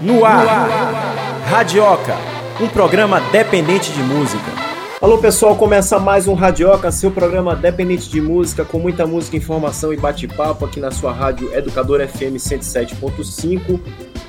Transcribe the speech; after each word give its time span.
No 0.00 0.24
ar, 0.24 0.68
Radioca, 1.46 2.16
um 2.60 2.68
programa 2.68 3.20
dependente 3.32 3.90
de 3.90 4.02
música. 4.04 4.44
Alô 5.02 5.18
pessoal, 5.18 5.56
começa 5.56 5.98
mais 5.98 6.28
um 6.28 6.34
Radioca, 6.34 6.92
seu 6.92 7.10
programa 7.10 7.56
dependente 7.56 8.08
de 8.08 8.20
música, 8.20 8.64
com 8.64 8.78
muita 8.78 9.04
música, 9.04 9.36
informação 9.36 9.92
e 9.92 9.96
bate-papo 9.96 10.64
aqui 10.64 10.78
na 10.78 10.92
sua 10.92 11.12
rádio 11.12 11.52
Educador 11.52 12.06
FM 12.06 12.36
107.5. 12.36 13.80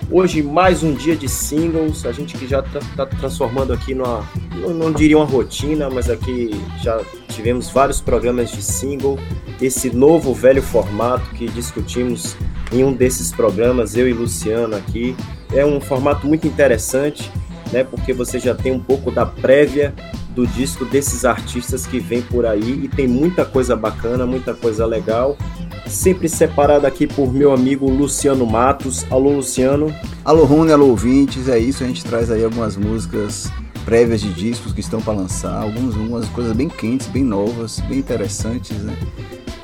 Hoje 0.10 0.42
mais 0.42 0.82
um 0.82 0.96
dia 0.96 1.16
de 1.16 1.30
singles, 1.30 2.08
a 2.08 2.12
gente 2.12 2.36
que 2.36 2.48
já 2.48 2.60
está 2.62 2.80
tá 2.96 3.06
transformando 3.06 3.72
aqui 3.72 3.94
numa, 3.94 4.28
não, 4.56 4.70
não 4.72 4.92
diria 4.92 5.18
uma 5.18 5.28
rotina, 5.28 5.92
mas 5.92 6.10
aqui 6.10 6.60
já 6.82 7.00
tivemos 7.38 7.70
vários 7.70 8.02
programas 8.02 8.50
de 8.50 8.64
single, 8.64 9.20
esse 9.62 9.92
novo 9.92 10.34
velho 10.34 10.64
formato 10.64 11.30
que 11.36 11.48
discutimos 11.48 12.36
em 12.72 12.84
um 12.84 12.92
desses 12.92 13.32
programas, 13.32 13.96
eu 13.96 14.10
e 14.10 14.14
Luciano 14.14 14.76
aqui. 14.76 15.16
É 15.54 15.64
um 15.64 15.80
formato 15.80 16.26
muito 16.26 16.48
interessante, 16.48 17.32
né? 17.72 17.84
Porque 17.84 18.12
você 18.12 18.40
já 18.40 18.56
tem 18.56 18.72
um 18.72 18.80
pouco 18.80 19.12
da 19.12 19.24
prévia 19.24 19.94
do 20.32 20.48
disco 20.48 20.84
desses 20.84 21.26
artistas 21.26 21.86
que 21.86 22.00
vem 22.00 22.24
por 22.24 22.44
aí 22.44 22.82
e 22.84 22.88
tem 22.88 23.08
muita 23.08 23.46
coisa 23.46 23.76
bacana, 23.76 24.26
muita 24.26 24.56
coisa 24.56 24.86
legal. 24.88 25.38
Sempre 25.86 26.28
separado 26.28 26.88
aqui 26.88 27.06
por 27.06 27.32
meu 27.32 27.54
amigo 27.54 27.88
Luciano 27.88 28.48
Matos. 28.48 29.06
Alô, 29.12 29.34
Luciano. 29.34 29.94
Alô, 30.26 30.44
Rune, 30.44 30.72
alô, 30.72 30.88
ouvintes. 30.88 31.48
É 31.48 31.60
isso, 31.60 31.84
a 31.84 31.88
gente 31.88 32.04
traz 32.04 32.32
aí 32.32 32.44
algumas 32.44 32.76
músicas 32.76 33.52
prévias 33.88 34.20
de 34.20 34.34
discos 34.34 34.74
que 34.74 34.82
estão 34.82 35.02
para 35.02 35.14
lançar, 35.14 35.64
algumas 35.64 36.28
coisas 36.32 36.52
bem 36.54 36.68
quentes, 36.68 37.08
bem 37.08 37.24
novas, 37.24 37.80
bem 37.80 38.00
interessantes, 38.00 38.78
né? 38.84 38.94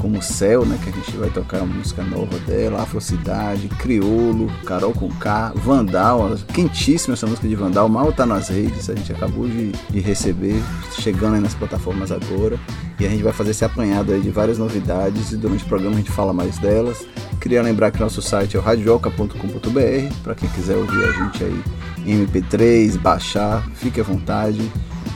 Como 0.04 0.22
Céu, 0.22 0.66
né, 0.66 0.78
que 0.84 0.90
a 0.90 0.92
gente 0.92 1.16
vai 1.16 1.30
tocar 1.30 1.62
a 1.62 1.66
música 1.66 2.04
nova 2.04 2.38
dela, 2.40 2.82
Afrocidade, 2.82 3.70
Criolo, 3.70 4.52
Carol 4.66 4.92
com 4.92 5.10
K, 5.10 5.54
Vandal, 5.56 6.36
quentíssima 6.54 7.14
essa 7.14 7.26
música 7.26 7.48
de 7.48 7.56
Vandal, 7.56 7.88
mal 7.88 8.12
tá 8.12 8.26
nas 8.26 8.50
redes, 8.50 8.90
a 8.90 8.96
gente 8.96 9.14
acabou 9.14 9.48
de, 9.48 9.72
de 9.72 10.02
receber, 10.02 10.62
chegando 11.00 11.36
aí 11.36 11.40
nas 11.40 11.56
plataformas 11.56 12.12
agora, 12.12 12.60
e 13.00 13.06
a 13.06 13.10
gente 13.10 13.24
vai 13.24 13.32
fazer 13.32 13.52
esse 13.52 13.64
apanhado 13.64 14.12
aí 14.12 14.20
de 14.20 14.30
várias 14.30 14.58
novidades 14.58 15.32
e 15.32 15.38
durante 15.38 15.64
o 15.64 15.68
programa 15.68 15.96
a 15.96 16.00
gente 16.00 16.12
fala 16.12 16.34
mais 16.34 16.58
delas. 16.58 17.08
Queria 17.40 17.62
lembrar 17.62 17.90
que 17.92 18.02
nosso 18.02 18.22
site 18.22 18.58
é 18.58 18.60
o 18.60 18.62
radioca.com.br, 18.62 20.16
para 20.22 20.36
quem 20.36 20.50
quiser 20.50 20.76
ouvir 20.76 21.02
a 21.02 21.12
gente 21.14 21.46
aí 21.46 21.64
em 22.06 22.26
MP3, 22.26 22.98
baixar, 22.98 23.66
fique 23.76 24.02
à 24.02 24.04
vontade. 24.04 24.70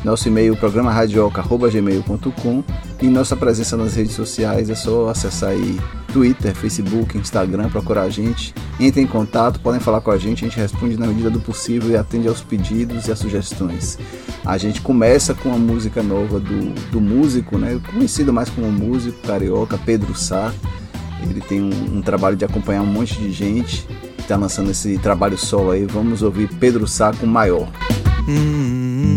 Nosso 0.03 0.27
e-mail 0.27 0.55
programa 0.55 0.91
radioca@gmail.com 0.91 2.63
e 3.01 3.07
nossa 3.07 3.35
presença 3.35 3.75
nas 3.75 3.95
redes 3.95 4.13
sociais 4.13 4.69
é 4.69 4.75
só 4.75 5.09
acessar 5.09 5.49
aí 5.49 5.79
Twitter, 6.13 6.55
Facebook, 6.55 7.17
Instagram, 7.17 7.69
procurar 7.69 8.03
a 8.03 8.09
gente. 8.09 8.53
Entre 8.79 9.01
em 9.01 9.07
contato, 9.07 9.59
podem 9.59 9.79
falar 9.79 10.01
com 10.01 10.11
a 10.11 10.17
gente, 10.17 10.45
a 10.45 10.47
gente 10.47 10.59
responde 10.59 10.97
na 10.97 11.07
medida 11.07 11.29
do 11.29 11.39
possível 11.39 11.91
e 11.91 11.97
atende 11.97 12.27
aos 12.27 12.41
pedidos 12.41 13.07
e 13.07 13.11
às 13.11 13.19
sugestões. 13.19 13.99
A 14.45 14.57
gente 14.57 14.81
começa 14.81 15.33
com 15.33 15.53
a 15.53 15.57
música 15.57 16.01
nova 16.01 16.39
do, 16.39 16.73
do 16.91 17.01
músico, 17.01 17.57
né, 17.57 17.79
conhecido 17.91 18.31
mais 18.31 18.49
como 18.49 18.71
músico 18.71 19.19
carioca, 19.27 19.77
Pedro 19.85 20.15
Sá. 20.15 20.53
Ele 21.21 21.41
tem 21.41 21.61
um, 21.61 21.97
um 21.97 22.01
trabalho 22.01 22.35
de 22.35 22.45
acompanhar 22.45 22.81
um 22.81 22.85
monte 22.85 23.15
de 23.15 23.31
gente, 23.31 23.87
está 24.17 24.35
lançando 24.37 24.71
esse 24.71 24.97
trabalho 24.99 25.37
solo 25.37 25.71
aí. 25.71 25.85
Vamos 25.85 26.21
ouvir 26.21 26.47
Pedro 26.55 26.87
Sá 26.87 27.11
com 27.13 27.25
Maior. 27.25 27.67
Hum, 28.27 29.16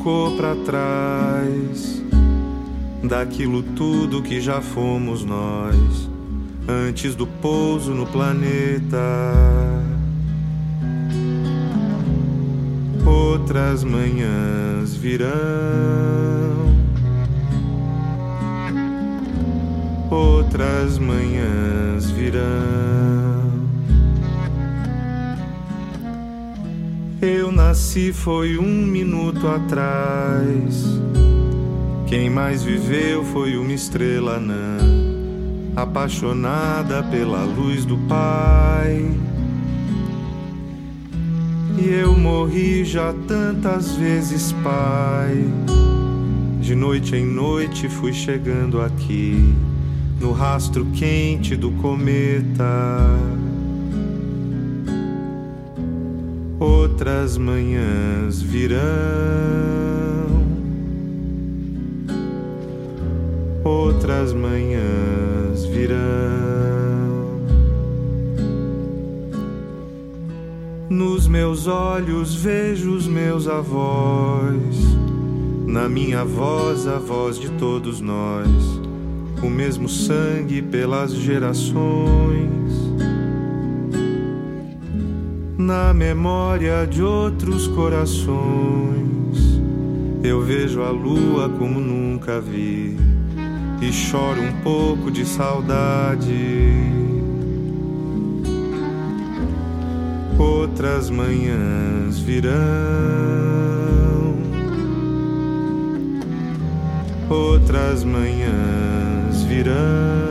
ficou 0.00 0.34
para 0.34 0.56
trás, 0.56 2.02
daquilo 3.04 3.62
tudo 3.62 4.22
que 4.22 4.40
já 4.40 4.62
fomos 4.62 5.26
nós, 5.26 6.08
antes 6.66 7.14
do 7.14 7.26
pouso 7.26 7.92
no 7.92 8.06
planeta. 8.06 8.96
Outras 13.04 13.84
manhãs 13.84 14.94
virão 14.94 15.50
outras 20.10 20.98
manhãs 20.98 22.10
virão. 22.10 22.89
Eu 27.22 27.52
nasci 27.52 28.14
foi 28.14 28.56
um 28.56 28.86
minuto 28.86 29.46
atrás. 29.46 30.86
Quem 32.06 32.30
mais 32.30 32.62
viveu 32.62 33.22
foi 33.24 33.58
uma 33.58 33.74
estrela 33.74 34.36
anã, 34.36 34.78
apaixonada 35.76 37.02
pela 37.02 37.44
luz 37.44 37.84
do 37.84 37.98
Pai. 38.08 39.06
E 41.78 41.88
eu 41.90 42.16
morri 42.16 42.86
já 42.86 43.14
tantas 43.28 43.94
vezes, 43.96 44.52
Pai. 44.62 45.44
De 46.58 46.74
noite 46.74 47.16
em 47.16 47.26
noite 47.26 47.86
fui 47.86 48.14
chegando 48.14 48.80
aqui 48.80 49.54
no 50.18 50.32
rastro 50.32 50.86
quente 50.94 51.54
do 51.54 51.70
cometa. 51.72 53.39
Outras 57.00 57.38
manhãs 57.38 58.42
virão, 58.42 58.78
outras 63.64 64.34
manhãs 64.34 65.64
virão. 65.64 65.96
Nos 70.90 71.26
meus 71.26 71.66
olhos 71.66 72.34
vejo 72.34 72.94
os 72.94 73.08
meus 73.08 73.48
avós, 73.48 74.76
na 75.66 75.88
minha 75.88 76.22
voz 76.22 76.86
a 76.86 76.98
voz 76.98 77.38
de 77.38 77.48
todos 77.52 78.02
nós 78.02 78.78
o 79.42 79.48
mesmo 79.48 79.88
sangue 79.88 80.60
pelas 80.60 81.14
gerações. 81.14 82.59
Na 85.60 85.92
memória 85.92 86.86
de 86.86 87.02
outros 87.02 87.66
corações, 87.68 89.60
eu 90.24 90.40
vejo 90.40 90.82
a 90.82 90.88
lua 90.88 91.50
como 91.50 91.78
nunca 91.78 92.40
vi 92.40 92.96
e 93.82 93.92
choro 93.92 94.40
um 94.40 94.52
pouco 94.62 95.10
de 95.10 95.26
saudade. 95.26 96.32
Outras 100.38 101.10
manhãs 101.10 102.18
virão, 102.18 102.54
outras 107.28 108.02
manhãs 108.02 109.42
virão, 109.42 110.29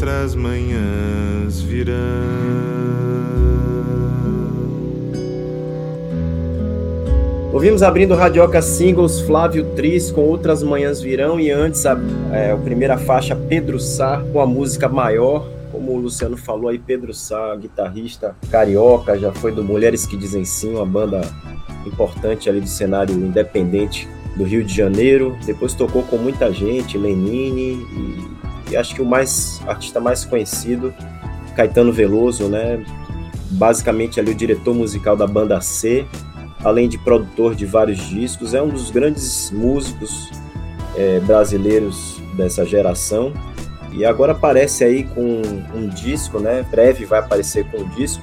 outras 0.00 0.34
manhãs 0.34 1.60
virão. 1.60 1.94
Ouvimos 7.52 7.82
abrindo 7.82 8.14
Radioca 8.14 8.62
Singles 8.62 9.20
Flávio 9.20 9.74
Tris 9.76 10.10
com 10.10 10.22
Outras 10.22 10.62
Manhãs 10.62 11.02
Virão 11.02 11.38
e 11.38 11.50
antes 11.50 11.84
a, 11.84 11.98
é, 12.32 12.52
a 12.52 12.56
primeira 12.56 12.96
faixa 12.96 13.36
Pedro 13.36 13.78
Sá 13.78 14.24
com 14.32 14.40
a 14.40 14.46
música 14.46 14.88
Maior, 14.88 15.46
como 15.70 15.92
o 15.92 15.98
Luciano 15.98 16.38
falou 16.38 16.70
aí, 16.70 16.78
Pedro 16.78 17.12
Sá, 17.12 17.54
guitarrista 17.56 18.34
carioca, 18.50 19.18
já 19.18 19.30
foi 19.32 19.52
do 19.52 19.62
Mulheres 19.62 20.06
que 20.06 20.16
Dizem 20.16 20.46
Sim, 20.46 20.76
uma 20.76 20.86
banda 20.86 21.20
importante 21.86 22.48
ali 22.48 22.62
do 22.62 22.68
cenário 22.68 23.14
independente 23.14 24.08
do 24.34 24.44
Rio 24.44 24.64
de 24.64 24.74
Janeiro. 24.74 25.36
Depois 25.44 25.74
tocou 25.74 26.02
com 26.04 26.16
muita 26.16 26.50
gente, 26.50 26.96
Lenine 26.96 27.72
e, 27.72 28.39
e 28.70 28.76
acho 28.76 28.94
que 28.94 29.02
o 29.02 29.06
mais 29.06 29.60
artista 29.66 30.00
mais 30.00 30.24
conhecido, 30.24 30.94
Caetano 31.56 31.92
Veloso, 31.92 32.48
né? 32.48 32.84
Basicamente 33.50 34.20
ali 34.20 34.30
o 34.30 34.34
diretor 34.34 34.74
musical 34.74 35.16
da 35.16 35.26
banda 35.26 35.60
C, 35.60 36.06
além 36.62 36.88
de 36.88 36.98
produtor 36.98 37.54
de 37.54 37.66
vários 37.66 37.98
discos, 38.08 38.54
é 38.54 38.62
um 38.62 38.68
dos 38.68 38.90
grandes 38.90 39.50
músicos 39.50 40.30
é, 40.96 41.18
brasileiros 41.20 42.20
dessa 42.36 42.64
geração. 42.64 43.32
E 43.92 44.04
agora 44.04 44.32
aparece 44.32 44.84
aí 44.84 45.02
com 45.02 45.42
um 45.74 45.88
disco, 45.88 46.38
né? 46.38 46.64
Breve 46.70 47.04
vai 47.04 47.18
aparecer 47.18 47.64
com 47.70 47.78
um 47.78 47.88
disco 47.88 48.22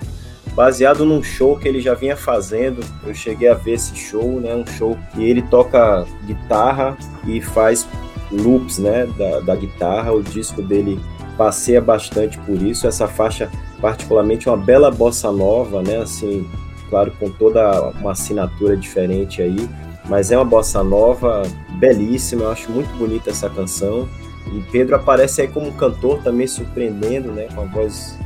baseado 0.56 1.06
num 1.06 1.22
show 1.22 1.56
que 1.56 1.68
ele 1.68 1.82
já 1.82 1.94
vinha 1.94 2.16
fazendo. 2.16 2.84
Eu 3.06 3.14
cheguei 3.14 3.50
a 3.50 3.54
ver 3.54 3.74
esse 3.74 3.96
show, 3.96 4.40
né? 4.40 4.56
Um 4.56 4.66
show 4.66 4.98
que 5.14 5.24
ele 5.24 5.42
toca 5.42 6.06
guitarra 6.26 6.98
e 7.28 7.42
faz 7.42 7.86
loops, 8.32 8.78
né? 8.78 9.06
Da, 9.18 9.40
da 9.42 9.56
guitarra. 9.56 10.12
O 10.14 10.24
disco 10.24 10.62
dele 10.62 11.00
passeia 11.38 11.82
bastante 11.82 12.38
por 12.40 12.62
isso. 12.62 12.88
Essa 12.88 13.08
faixa, 13.08 13.50
particularmente, 13.82 14.48
é 14.48 14.52
uma 14.52 14.58
bela 14.58 14.92
bossa 14.92 15.32
nova, 15.32 15.82
né? 15.82 15.98
Assim, 15.98 16.48
claro, 16.90 17.12
com 17.20 17.30
toda 17.30 17.90
uma 18.00 18.12
assinatura 18.12 18.76
diferente 18.76 19.42
aí. 19.42 19.70
Mas 20.06 20.32
é 20.32 20.38
uma 20.38 20.46
bossa 20.46 20.84
nova 20.84 21.44
belíssima. 21.80 22.44
Eu 22.44 22.52
acho 22.52 22.72
muito 22.72 22.94
bonita 22.98 23.30
essa 23.30 23.50
canção. 23.50 24.08
E 24.54 24.62
Pedro 24.72 24.96
aparece 24.96 25.42
aí 25.42 25.48
como 25.48 25.72
cantor 25.74 26.24
também 26.24 26.48
surpreendendo, 26.48 27.32
né? 27.32 27.48
Com 27.54 27.62
a 27.62 27.66
voz 27.66 28.18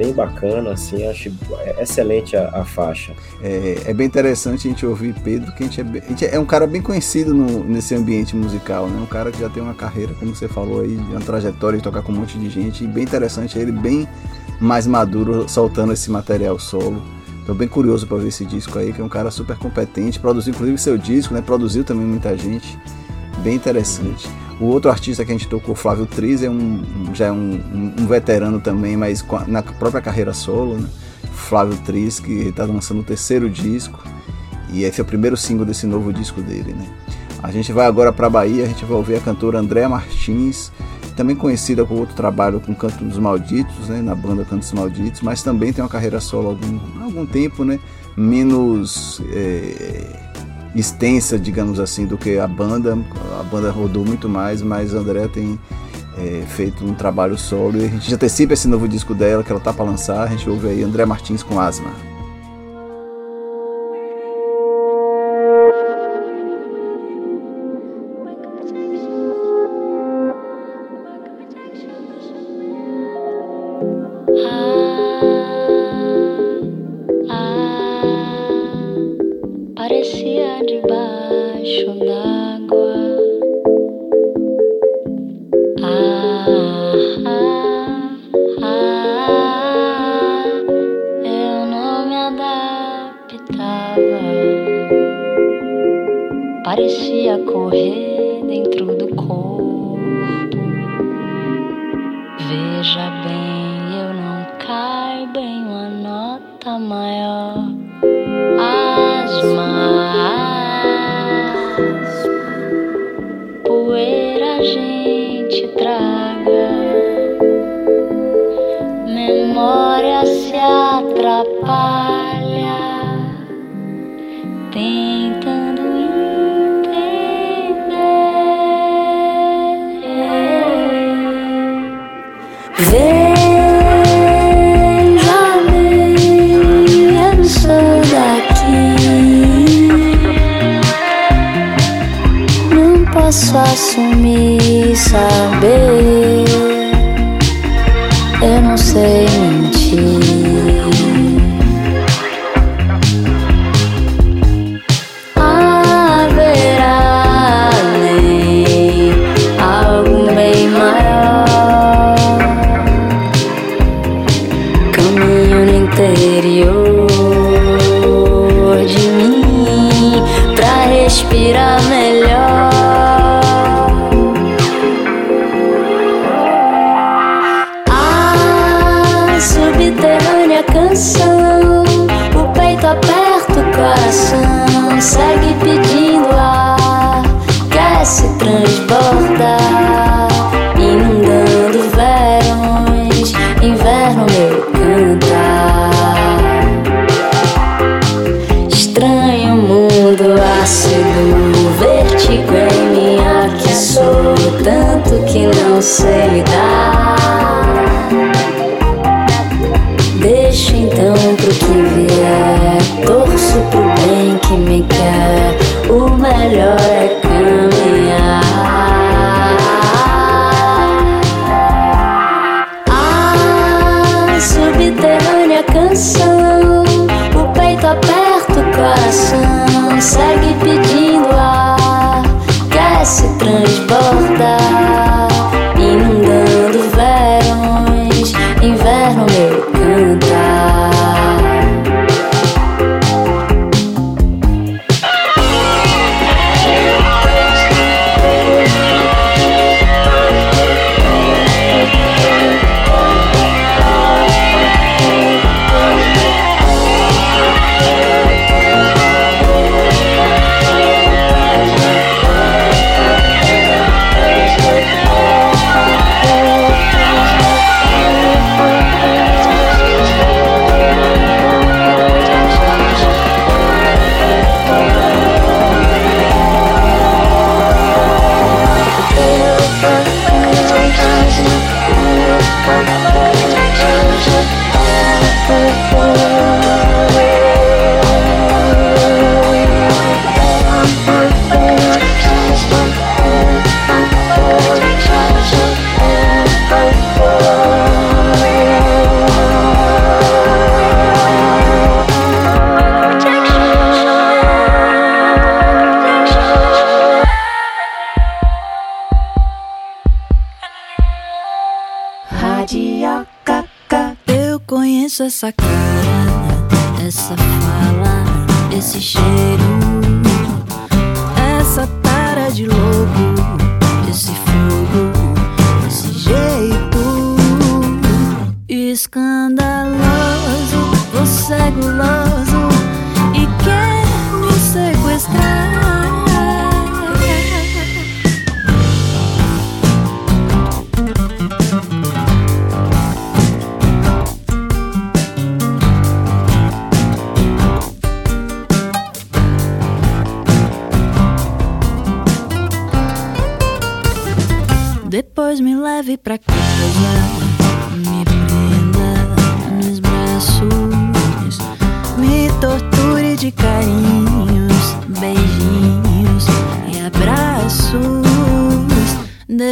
bem 0.00 0.14
bacana, 0.14 0.72
assim, 0.72 1.06
acho 1.06 1.30
excelente 1.78 2.34
a, 2.34 2.48
a 2.54 2.64
faixa. 2.64 3.12
É, 3.42 3.82
é, 3.84 3.92
bem 3.92 4.06
interessante 4.06 4.66
a 4.66 4.70
gente 4.70 4.86
ouvir 4.86 5.14
Pedro, 5.22 5.52
que 5.52 5.62
a 5.62 5.66
gente 5.66 5.78
é, 5.78 5.84
a 5.84 6.08
gente 6.08 6.24
é 6.24 6.38
um 6.40 6.46
cara 6.46 6.66
bem 6.66 6.80
conhecido 6.80 7.34
no, 7.34 7.62
nesse 7.62 7.94
ambiente 7.94 8.34
musical, 8.34 8.88
né? 8.88 8.98
Um 8.98 9.04
cara 9.04 9.30
que 9.30 9.38
já 9.38 9.50
tem 9.50 9.62
uma 9.62 9.74
carreira, 9.74 10.14
como 10.14 10.34
você 10.34 10.48
falou 10.48 10.80
aí, 10.80 10.96
uma 10.96 11.20
trajetória 11.20 11.76
de 11.76 11.84
tocar 11.84 12.00
com 12.00 12.12
um 12.12 12.16
monte 12.16 12.38
de 12.38 12.48
gente, 12.48 12.82
e 12.82 12.86
bem 12.86 13.04
interessante 13.04 13.58
ele 13.58 13.72
bem 13.72 14.08
mais 14.58 14.86
maduro 14.86 15.46
soltando 15.46 15.92
esse 15.92 16.10
material 16.10 16.58
solo. 16.58 17.02
Tô 17.44 17.52
bem 17.52 17.68
curioso 17.68 18.06
para 18.06 18.16
ver 18.16 18.28
esse 18.28 18.46
disco 18.46 18.78
aí, 18.78 18.94
que 18.94 19.02
é 19.02 19.04
um 19.04 19.08
cara 19.08 19.30
super 19.30 19.58
competente, 19.58 20.18
produziu 20.18 20.54
inclusive 20.54 20.78
seu 20.78 20.96
disco, 20.96 21.34
né? 21.34 21.42
Produziu 21.42 21.84
também 21.84 22.06
muita 22.06 22.34
gente. 22.38 22.78
Bem 23.42 23.56
interessante. 23.56 24.26
O 24.60 24.66
outro 24.66 24.90
artista 24.90 25.24
que 25.24 25.32
a 25.32 25.34
gente 25.34 25.48
tocou, 25.48 25.74
Flávio 25.74 26.04
Triz, 26.04 26.42
é 26.42 26.50
um, 26.50 26.84
já 27.14 27.26
é 27.26 27.32
um, 27.32 27.94
um, 27.98 28.06
veterano 28.06 28.60
também, 28.60 28.94
mas 28.94 29.24
na 29.46 29.62
própria 29.62 30.02
carreira 30.02 30.34
solo, 30.34 30.76
né? 30.76 30.86
Flávio 31.32 31.78
Triz, 31.78 32.20
que 32.20 32.48
está 32.48 32.66
lançando 32.66 33.00
o 33.00 33.04
terceiro 33.04 33.48
disco, 33.48 33.98
e 34.70 34.84
esse 34.84 35.00
é 35.00 35.02
o 35.02 35.06
primeiro 35.06 35.34
single 35.34 35.64
desse 35.64 35.86
novo 35.86 36.12
disco 36.12 36.42
dele, 36.42 36.74
né? 36.74 36.86
A 37.42 37.50
gente 37.50 37.72
vai 37.72 37.86
agora 37.86 38.12
para 38.12 38.28
Bahia, 38.28 38.64
a 38.64 38.68
gente 38.68 38.84
vai 38.84 38.98
ouvir 38.98 39.16
a 39.16 39.20
cantora 39.20 39.58
Andréa 39.58 39.88
Martins, 39.88 40.70
também 41.16 41.34
conhecida 41.34 41.84
com 41.86 41.94
outro 41.94 42.14
trabalho 42.14 42.60
com 42.60 42.74
Canto 42.74 43.02
dos 43.02 43.18
Malditos, 43.18 43.88
né, 43.88 44.02
na 44.02 44.14
banda 44.14 44.44
Cantos 44.44 44.72
Malditos, 44.72 45.22
mas 45.22 45.42
também 45.42 45.72
tem 45.72 45.82
uma 45.82 45.88
carreira 45.88 46.20
solo 46.20 46.48
há 46.48 46.50
algum, 46.50 47.02
algum 47.02 47.26
tempo, 47.26 47.64
né, 47.64 47.78
menos 48.14 49.22
é, 49.32 50.19
extensa, 50.74 51.38
digamos 51.38 51.80
assim, 51.80 52.06
do 52.06 52.16
que 52.16 52.38
a 52.38 52.46
banda. 52.46 52.98
A 53.38 53.42
banda 53.42 53.70
rodou 53.70 54.04
muito 54.04 54.28
mais, 54.28 54.62
mas 54.62 54.94
André 54.94 55.28
tem 55.28 55.58
é, 56.18 56.42
feito 56.46 56.84
um 56.84 56.94
trabalho 56.94 57.36
solo 57.36 57.78
e 57.78 57.84
a 57.84 57.88
gente 57.88 58.14
antecipa 58.14 58.52
esse 58.52 58.68
novo 58.68 58.88
disco 58.88 59.14
dela 59.14 59.42
que 59.42 59.50
ela 59.50 59.60
tá 59.60 59.72
para 59.72 59.84
lançar. 59.84 60.22
A 60.22 60.26
gente 60.28 60.48
ouve 60.48 60.68
aí 60.68 60.82
André 60.82 61.04
Martins 61.04 61.42
com 61.42 61.58
Asma. 61.58 62.09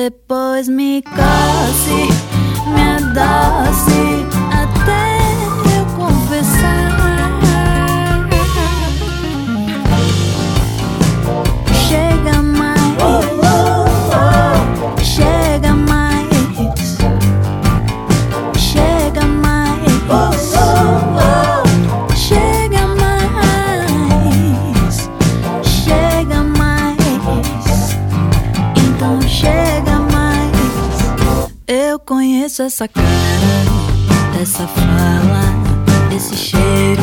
Depois 0.09 0.71
me 0.71 1.03
coce, 1.03 2.09
me 2.73 2.81
adoce 2.97 3.68
essa 32.63 32.89
cara, 32.89 33.05
essa 34.41 34.67
fala, 34.67 36.15
esse 36.15 36.35
cheiro, 36.35 37.03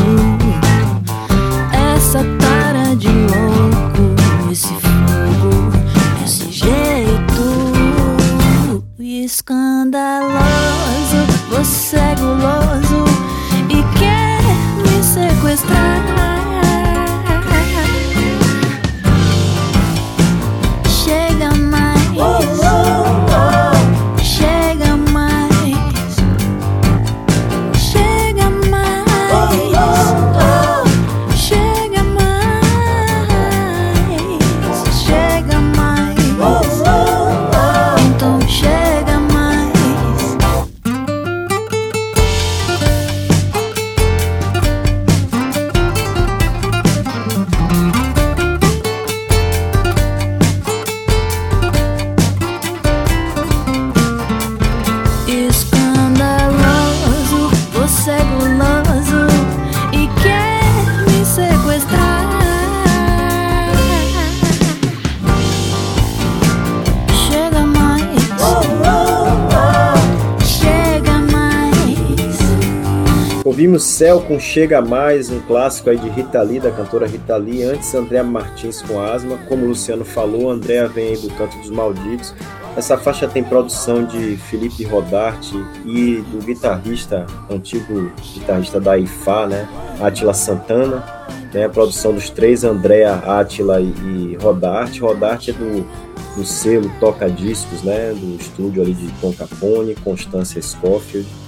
Ouvimos 73.56 73.84
Céu 73.84 74.20
com 74.20 74.38
Chega 74.38 74.82
Mais, 74.82 75.30
um 75.30 75.40
clássico 75.40 75.90
aí 75.90 75.98
de 75.98 76.10
Rita 76.10 76.42
Lee, 76.42 76.60
da 76.60 76.72
cantora 76.72 77.08
Rita 77.08 77.38
Lee. 77.38 77.64
Antes, 77.64 77.96
Andréa 77.96 78.22
Martins 78.22 78.82
com 78.82 79.02
Asma. 79.02 79.38
Como 79.48 79.64
o 79.64 79.70
Luciano 79.70 80.04
falou, 80.04 80.52
Andréa 80.52 80.90
vem 80.90 81.14
aí 81.14 81.18
do 81.18 81.30
Canto 81.36 81.58
dos 81.60 81.70
Malditos. 81.70 82.36
Essa 82.76 82.98
faixa 82.98 83.30
tem 83.30 83.46
produção 83.46 84.04
de 84.04 84.36
Felipe 84.36 84.84
Rodarte 84.84 85.56
e 85.86 86.22
do 86.34 86.46
guitarrista, 86.46 87.26
antigo 87.50 88.12
guitarrista 88.34 88.78
da 88.82 88.98
IFA, 88.98 89.48
né? 89.48 89.70
Atila 90.02 90.34
Santana. 90.34 91.02
Tem 91.50 91.64
a 91.64 91.70
produção 91.70 92.14
dos 92.14 92.30
três, 92.30 92.66
Andréa, 92.66 93.14
Atila 93.26 93.80
e, 93.80 94.38
Rodarte. 94.42 95.00
Rodarte 95.00 95.52
é 95.52 95.54
do, 95.54 95.88
do 96.36 96.44
selo 96.44 96.92
Toca 97.00 97.30
Discos, 97.30 97.84
né? 97.84 98.14
Do 98.14 98.36
estúdio 98.36 98.84
ali 98.84 98.94
de 98.94 99.10
Tom 99.22 99.32
Capone, 99.32 99.96
Constância 100.04 100.62
Scofield. 100.62 101.45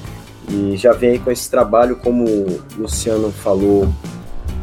E 0.49 0.77
já 0.77 0.93
vem 0.93 1.11
aí 1.11 1.19
com 1.19 1.29
esse 1.29 1.49
trabalho, 1.49 1.97
como 1.97 2.23
o 2.23 2.61
Luciano 2.77 3.31
falou, 3.31 3.87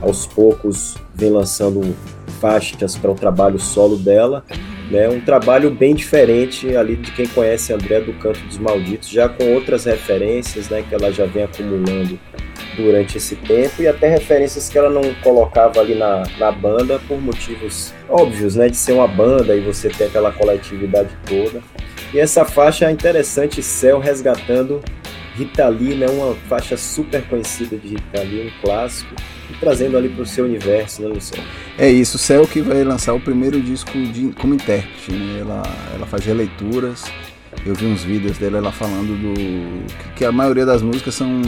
aos 0.00 0.26
poucos 0.26 0.97
vem 1.14 1.31
lançando 1.31 1.95
faixas 2.41 2.97
para 2.97 3.11
o 3.11 3.14
trabalho 3.14 3.59
solo 3.59 3.97
dela. 3.97 4.45
Né? 4.91 5.09
Um 5.09 5.21
trabalho 5.21 5.71
bem 5.71 5.95
diferente 5.95 6.76
ali 6.76 6.97
de 6.97 7.11
quem 7.12 7.26
conhece 7.26 7.73
André 7.73 8.01
do 8.01 8.12
Canto 8.14 8.40
dos 8.40 8.59
Malditos, 8.59 9.09
já 9.09 9.29
com 9.29 9.55
outras 9.55 9.85
referências 9.85 10.68
né, 10.68 10.85
que 10.87 10.94
ela 10.94 11.11
já 11.11 11.25
vem 11.25 11.44
acumulando 11.44 12.18
durante 12.77 13.16
esse 13.16 13.37
tempo 13.37 13.81
e 13.83 13.88
até 13.88 14.09
referências 14.09 14.68
que 14.68 14.77
ela 14.77 14.90
não 14.90 15.14
colocava 15.23 15.81
ali 15.81 15.94
na, 15.94 16.25
na 16.38 16.53
banda 16.53 17.01
por 17.07 17.20
motivos 17.20 17.94
óbvios, 18.09 18.57
né, 18.57 18.68
de 18.68 18.77
ser 18.77 18.92
uma 18.92 19.09
banda 19.09 19.57
e 19.57 19.61
você 19.61 19.88
ter 19.88 20.05
aquela 20.05 20.33
coletividade 20.33 21.11
toda. 21.25 21.62
E 22.12 22.18
essa 22.18 22.44
faixa 22.44 22.87
é 22.87 22.90
interessante, 22.90 23.62
Céu 23.62 23.99
resgatando 23.99 24.83
Rita 25.37 25.68
Lee, 25.68 25.94
né, 25.94 26.07
uma 26.07 26.35
faixa 26.49 26.77
super 26.77 27.23
conhecida 27.25 27.77
de 27.77 27.88
Rita 27.88 28.23
Lee, 28.23 28.47
um 28.47 28.61
clássico, 28.61 29.14
e 29.51 29.55
trazendo 29.55 29.97
ali 29.97 30.09
para 30.09 30.23
o 30.23 30.27
seu 30.27 30.44
universo, 30.44 31.03
né, 31.03 31.09
Luciano? 31.09 31.47
É 31.77 31.90
isso, 31.90 32.18
Céu 32.18 32.47
que 32.47 32.61
vai 32.61 32.85
lançar 32.85 33.14
o 33.14 33.20
primeiro 33.20 33.61
disco 33.61 33.90
de, 33.90 34.29
como 34.40 34.55
intérprete, 34.55 35.12
né? 35.12 35.40
Ela, 35.40 35.62
ela 35.94 36.07
faz 36.07 36.25
releituras. 36.25 37.05
Eu 37.64 37.75
vi 37.75 37.87
uns 37.87 38.03
vídeos 38.03 38.37
dela 38.38 38.59
ela 38.59 38.73
falando 38.73 39.16
do. 39.16 39.87
que, 39.87 40.09
que 40.16 40.25
a 40.25 40.33
maioria 40.33 40.66
das 40.66 40.83
músicas 40.83 41.14
são 41.14 41.40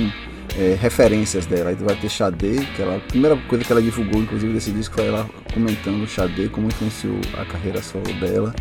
é, 0.58 0.76
referências 0.80 1.46
dela. 1.46 1.70
Aí 1.70 1.76
vai 1.76 1.96
ter 1.96 2.08
Xadê, 2.08 2.64
que 2.74 2.82
ela, 2.82 2.96
a 2.96 3.00
primeira 3.00 3.36
coisa 3.48 3.64
que 3.64 3.72
ela 3.72 3.82
divulgou, 3.82 4.20
inclusive, 4.22 4.52
desse 4.52 4.70
disco 4.70 4.94
foi 4.94 5.06
ela 5.06 5.28
comentando 5.52 6.02
o 6.02 6.06
Xadê, 6.06 6.48
como 6.48 6.68
influenciou 6.68 7.18
a 7.38 7.44
carreira 7.44 7.82
solo 7.82 8.12
dela. 8.20 8.54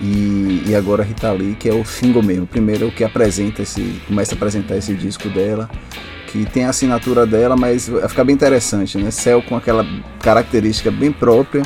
E, 0.00 0.64
e 0.66 0.74
agora 0.74 1.04
Rita 1.04 1.30
Lee, 1.32 1.54
que 1.54 1.68
é 1.68 1.74
o 1.74 1.84
single 1.84 2.22
mesmo. 2.22 2.46
Primeiro 2.46 2.84
é 2.84 2.88
o 2.88 2.92
que 2.92 3.04
apresenta 3.04 3.62
esse. 3.62 4.00
começa 4.06 4.34
a 4.34 4.36
apresentar 4.36 4.76
esse 4.76 4.94
disco 4.94 5.28
dela 5.28 5.68
que 6.34 6.44
tem 6.44 6.64
a 6.64 6.70
assinatura 6.70 7.24
dela, 7.24 7.56
mas 7.56 7.88
vai 7.88 8.08
ficar 8.08 8.24
bem 8.24 8.34
interessante, 8.34 8.98
né? 8.98 9.08
Céu 9.12 9.40
com 9.40 9.54
aquela 9.54 9.86
característica 10.20 10.90
bem 10.90 11.12
própria, 11.12 11.62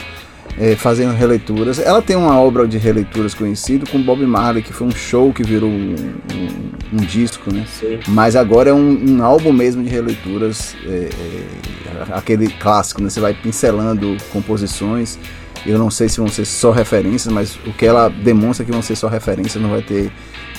é, 0.58 0.76
fazendo 0.76 1.14
releituras. 1.14 1.78
Ela 1.78 2.02
tem 2.02 2.14
uma 2.14 2.38
obra 2.38 2.68
de 2.68 2.76
releituras 2.76 3.32
conhecida 3.32 3.86
com 3.90 4.02
Bob 4.02 4.26
Marley, 4.26 4.62
que 4.62 4.72
foi 4.72 4.86
um 4.86 4.90
show 4.90 5.32
que 5.32 5.42
virou 5.42 5.70
um, 5.70 5.94
um, 6.34 6.70
um 6.92 6.96
disco, 6.98 7.50
né? 7.50 7.64
Sim. 7.66 7.98
Mas 8.08 8.36
agora 8.36 8.68
é 8.68 8.72
um, 8.74 9.16
um 9.16 9.24
álbum 9.24 9.54
mesmo 9.54 9.82
de 9.82 9.88
releituras, 9.88 10.76
é, 10.84 11.08
é, 11.08 12.14
aquele 12.14 12.48
clássico, 12.48 13.02
né? 13.02 13.08
Você 13.08 13.20
vai 13.20 13.32
pincelando 13.32 14.18
composições. 14.30 15.18
Eu 15.66 15.78
não 15.78 15.90
sei 15.90 16.08
se 16.08 16.18
vão 16.18 16.28
ser 16.28 16.44
só 16.44 16.70
referências, 16.70 17.32
mas 17.32 17.56
o 17.66 17.72
que 17.72 17.84
ela 17.86 18.08
demonstra 18.08 18.64
que 18.64 18.72
vão 18.72 18.82
ser 18.82 18.96
só 18.96 19.08
referências, 19.08 19.62
não 19.62 19.70
vai 19.70 19.82
ter 19.82 20.10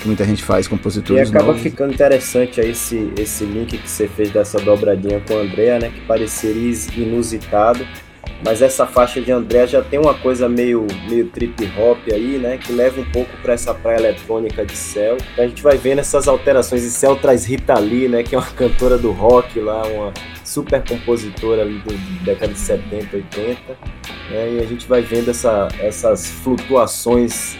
que 0.02 0.08
muita 0.08 0.24
gente 0.26 0.44
faz 0.44 0.66
E 0.66 0.70
compositores 0.70 1.22
acaba 1.22 1.54
novos. 1.54 1.62
ficando 1.62 1.94
interessante 1.94 2.62
aí 2.62 2.72
esse, 2.72 3.12
esse 3.18 3.44
link 3.46 3.78
que 3.78 3.90
você 3.90 4.08
fez 4.08 4.32
dessa 4.32 4.60
dobradinha 4.60 5.20
com 5.22 5.38
a 5.38 5.42
Andrea, 5.42 5.80
né? 5.80 5.90
Que 5.90 6.02
pareceria 6.02 6.74
inusitado. 6.96 7.86
Mas 8.44 8.62
essa 8.62 8.86
faixa 8.88 9.22
de 9.22 9.32
André 9.32 9.68
já 9.68 9.82
tem 9.82 10.00
uma 10.00 10.14
coisa 10.14 10.48
meio, 10.48 10.88
meio 11.10 11.28
trip 11.28 11.70
hop 11.78 12.00
aí, 12.12 12.38
né? 12.38 12.58
Que 12.58 12.72
leva 12.72 13.02
um 13.02 13.12
pouco 13.12 13.30
para 13.42 13.54
essa 13.54 13.74
praia 13.74 13.98
eletrônica 13.98 14.66
de 14.66 14.76
Céu. 14.76 15.18
Então 15.34 15.44
a 15.44 15.48
gente 15.48 15.62
vai 15.62 15.78
vendo 15.78 16.00
essas 16.00 16.28
alterações. 16.28 16.84
E 16.84 16.90
Céu 16.90 17.16
traz 17.16 17.46
Rita 17.46 17.78
Lee, 17.78 18.08
né? 18.08 18.24
Que 18.24 18.36
é 18.36 18.38
uma 18.38 18.48
cantora 18.48 18.98
do 18.98 19.12
rock 19.12 19.60
lá, 19.60 19.86
uma 19.88 20.14
super 20.44 20.84
compositora 20.88 21.62
ali 21.64 21.80
do, 21.80 21.94
da 21.94 22.34
década 22.34 22.54
de 22.54 22.60
70, 22.60 23.18
80. 23.18 23.60
Né? 24.32 24.54
E 24.54 24.60
a 24.60 24.66
gente 24.66 24.88
vai 24.88 25.02
vendo 25.02 25.30
essa, 25.30 25.68
essas 25.80 26.28
flutuações 26.28 27.58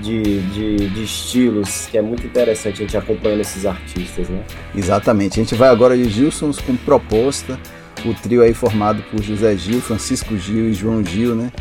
de, 0.00 0.40
de, 0.42 0.76
de 0.90 1.02
estilos, 1.02 1.86
que 1.86 1.98
é 1.98 2.02
muito 2.02 2.26
interessante 2.26 2.82
a 2.82 2.86
gente 2.86 2.96
acompanhando 2.96 3.40
esses 3.40 3.66
artistas, 3.66 4.28
né? 4.28 4.42
Exatamente. 4.74 5.40
A 5.40 5.42
gente 5.42 5.54
vai 5.54 5.68
agora 5.68 5.96
de 5.96 6.08
Gilsons 6.08 6.60
com 6.60 6.76
proposta. 6.76 7.58
O 8.04 8.14
trio 8.14 8.42
aí 8.42 8.54
formado 8.54 9.02
por 9.10 9.22
José 9.22 9.56
Gil, 9.56 9.80
Francisco 9.80 10.36
Gil 10.36 10.68
e 10.70 10.74
João 10.74 11.04
Gil, 11.04 11.34
né? 11.34 11.52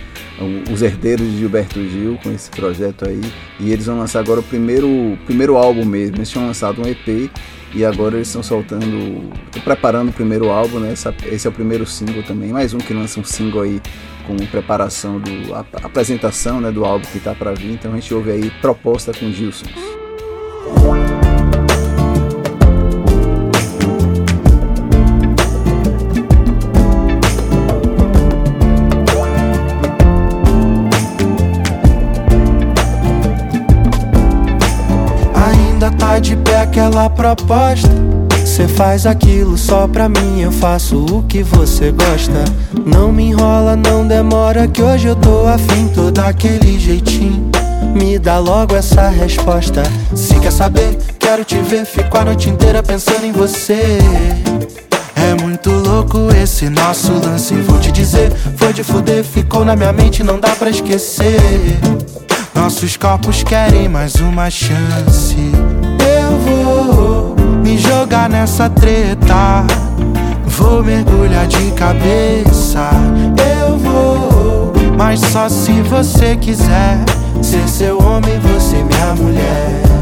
Os 0.71 0.82
herdeiros 0.82 1.26
de 1.26 1.39
Gilberto 1.39 1.84
Gil 1.89 2.19
com 2.21 2.32
esse 2.32 2.50
projeto 2.52 3.08
aí. 3.08 3.21
E 3.60 3.71
eles 3.71 3.88
vão 3.88 3.97
lançar 3.97 4.19
agora 4.19 4.39
o 4.39 4.43
primeiro, 4.43 5.17
primeiro 5.26 5.58
álbum 5.58 5.84
mesmo. 5.84 6.17
Eles 6.17 6.30
tinham 6.30 6.45
lançado 6.45 6.82
um 6.82 6.88
EP 6.88 7.32
e 7.73 7.84
agora 7.84 8.15
eles 8.15 8.28
estão 8.28 8.43
soltando. 8.43 9.32
Estão 9.45 9.62
preparando 9.63 10.10
o 10.10 10.13
primeiro 10.13 10.50
álbum, 10.50 10.80
né? 10.80 10.93
Esse 10.93 11.47
é 11.47 11.50
o 11.50 11.54
primeiro 11.54 11.86
single 11.86 12.23
também. 12.23 12.52
Mais 12.52 12.73
um 12.73 12.78
que 12.78 12.93
lança 12.93 13.19
um 13.19 13.23
single 13.23 13.62
aí 13.62 13.82
com 14.26 14.36
preparação 14.47 15.19
do. 15.19 15.56
a, 15.56 15.65
a 15.82 15.86
apresentação 15.88 16.62
né, 16.62 16.71
do 16.71 16.86
álbum 16.86 17.06
que 17.12 17.19
tá 17.19 17.34
para 17.34 17.54
vir. 17.54 17.71
Então 17.71 17.91
a 17.91 17.95
gente 17.95 18.13
ouve 18.13 18.32
aí 18.32 18.52
proposta 18.62 19.12
com 19.12 19.32
Gilsons. 19.32 19.71
Aquela 36.88 37.10
proposta. 37.10 37.89
Cê 38.45 38.67
faz 38.67 39.06
aquilo 39.06 39.58
só 39.58 39.88
pra 39.88 40.08
mim, 40.08 40.39
eu 40.39 40.52
faço 40.52 40.97
o 40.97 41.23
que 41.23 41.43
você 41.43 41.91
gosta. 41.91 42.45
Não 42.86 43.12
me 43.12 43.26
enrola, 43.26 43.76
não 43.76 44.08
demora, 44.08 44.67
que 44.67 44.82
hoje 44.82 45.08
eu 45.08 45.15
tô 45.15 45.45
afim, 45.47 45.89
tô 45.93 46.10
daquele 46.10 46.80
jeitinho. 46.80 47.52
Me 47.93 48.17
dá 48.17 48.39
logo 48.39 48.73
essa 48.73 49.10
resposta. 49.10 49.84
Se 50.15 50.39
quer 50.39 50.52
saber, 50.52 50.97
quero 51.19 51.43
te 51.43 51.58
ver, 51.58 51.86
fico 51.86 52.17
a 52.17 52.23
noite 52.23 52.50
inteira 52.50 52.82
pensando 52.82 53.26
em 53.26 53.34
você. 53.34 53.97
É 55.15 55.41
muito 55.41 55.69
louco 55.69 56.30
esse 56.41 56.69
nosso 56.69 57.12
lance, 57.12 57.54
vou 57.56 57.80
te 57.80 57.91
dizer. 57.91 58.32
Foi 58.56 58.71
de 58.71 58.84
fuder, 58.84 59.26
ficou 59.26 59.65
na 59.65 59.76
minha 59.76 59.91
mente, 59.91 60.23
não 60.23 60.39
dá 60.39 60.56
pra 60.56 60.69
esquecer. 60.69 61.41
Nossos 62.56 62.95
corpos 62.95 63.43
querem 63.43 63.89
mais 63.89 64.15
uma 64.15 64.50
chance. 64.50 65.36
Eu 66.28 66.38
vou 66.40 67.36
me 67.63 67.78
jogar 67.78 68.30
nessa 68.30 68.70
treta. 68.70 69.66
Vou 70.46 70.84
mergulhar 70.84 71.48
de 71.48 71.72
cabeça. 71.72 72.90
Eu 73.60 73.78
vou, 73.78 74.74
mas 74.98 75.22
só 75.22 75.48
se 75.48 75.82
você 75.84 76.36
quiser. 76.36 77.00
Ser 77.42 77.68
seu 77.70 77.98
homem, 78.02 78.38
você 78.40 78.84
minha 78.84 79.13
mulher. 79.16 79.97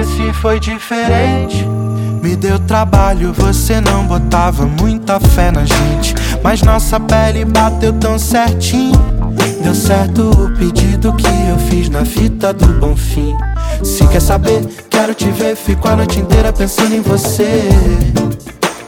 Conheci 0.00 0.32
foi 0.32 0.58
diferente. 0.58 1.66
Me 2.22 2.34
deu 2.36 2.58
trabalho, 2.58 3.32
você 3.32 3.80
não 3.80 4.06
botava 4.06 4.66
muita 4.66 5.20
fé 5.20 5.50
na 5.50 5.64
gente. 5.64 6.14
Mas 6.42 6.62
nossa 6.62 6.98
pele 6.98 7.44
bateu 7.44 7.92
tão 7.92 8.18
certinho. 8.18 8.98
Deu 9.62 9.74
certo 9.74 10.30
o 10.30 10.56
pedido 10.56 11.12
que 11.14 11.26
eu 11.26 11.58
fiz 11.68 11.88
na 11.88 12.04
fita 12.04 12.52
do 12.52 12.66
Bonfim. 12.80 13.36
Se 13.82 14.06
quer 14.06 14.20
saber, 14.20 14.66
quero 14.88 15.14
te 15.14 15.30
ver, 15.30 15.54
fico 15.56 15.88
a 15.88 15.96
noite 15.96 16.20
inteira 16.20 16.52
pensando 16.52 16.94
em 16.94 17.00
você. 17.00 17.68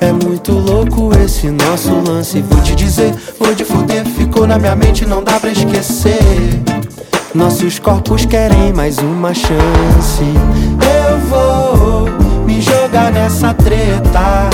É 0.00 0.12
muito 0.12 0.52
louco 0.52 1.10
esse 1.18 1.50
nosso 1.50 1.92
lance. 2.06 2.40
Vou 2.40 2.60
te 2.62 2.74
dizer, 2.74 3.14
vou 3.38 3.54
de 3.54 3.64
fuder, 3.64 4.04
ficou 4.06 4.46
na 4.46 4.58
minha 4.58 4.74
mente, 4.74 5.06
não 5.06 5.22
dá 5.22 5.38
pra 5.38 5.50
esquecer. 5.50 6.18
Nossos 7.34 7.78
corpos 7.78 8.26
querem 8.26 8.74
mais 8.74 8.98
uma 8.98 9.32
chance. 9.32 10.22
Jogar 12.92 13.10
nessa 13.10 13.54
treta. 13.54 14.50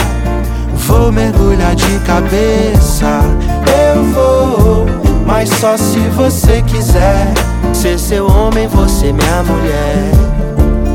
Vou 0.86 1.10
mergulhar 1.10 1.74
de 1.74 1.98
cabeça. 2.06 3.20
Eu 3.66 4.04
vou, 4.12 4.86
mas 5.26 5.48
só 5.48 5.76
se 5.76 5.98
você 6.10 6.62
quiser. 6.62 7.34
Ser 7.72 7.98
seu 7.98 8.30
homem, 8.30 8.68
você 8.68 9.12
minha 9.12 9.42
mulher. 9.42 10.12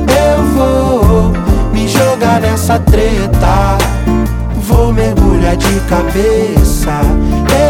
Eu 0.07 0.43
vou 0.55 1.33
me 1.73 1.85
jogar 1.85 2.39
nessa 2.39 2.79
treta. 2.79 3.77
Vou 4.61 4.93
mergulhar 4.93 5.57
de 5.57 5.81
cabeça. 5.89 7.01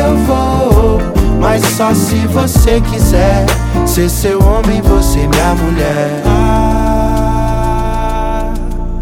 Eu 0.05 0.15
vou, 0.27 1.01
mas 1.39 1.65
só 1.65 1.95
se 1.95 2.27
você 2.27 2.79
quiser. 2.79 3.43
Ser 3.87 4.07
seu 4.07 4.39
homem, 4.39 4.83
você 4.83 5.27
minha 5.27 5.55
mulher. 5.55 6.42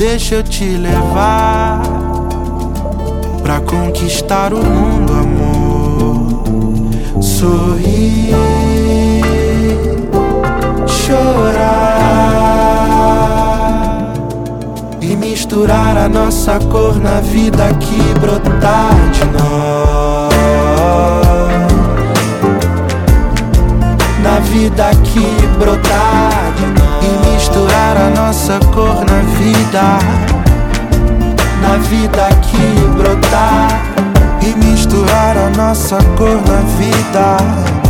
Deixa 0.01 0.33
eu 0.33 0.41
te 0.41 0.65
levar 0.65 1.83
pra 3.43 3.59
conquistar 3.61 4.51
o 4.51 4.57
mundo, 4.57 5.13
amor. 5.13 6.41
Sorrir, 7.21 8.33
chorar 10.87 12.31
e 14.99 15.15
misturar 15.15 15.95
a 15.95 16.09
nossa 16.09 16.57
cor 16.71 16.99
na 16.99 17.21
vida 17.21 17.71
que 17.75 18.01
brotar 18.19 18.95
de 19.11 19.23
nós. 19.25 20.33
Na 24.23 24.39
vida 24.39 24.89
que 25.03 25.27
brotar 25.59 26.40
a 28.01 28.09
nossa 28.09 28.59
cor 28.73 29.05
na 29.05 29.21
vida. 29.37 29.99
Na 31.61 31.77
vida 31.77 32.29
que 32.41 32.57
brotar. 32.97 33.67
E 34.41 34.55
misturar 34.65 35.37
a 35.37 35.49
nossa 35.51 35.97
cor 36.17 36.41
na 36.47 36.61
vida. 36.77 37.80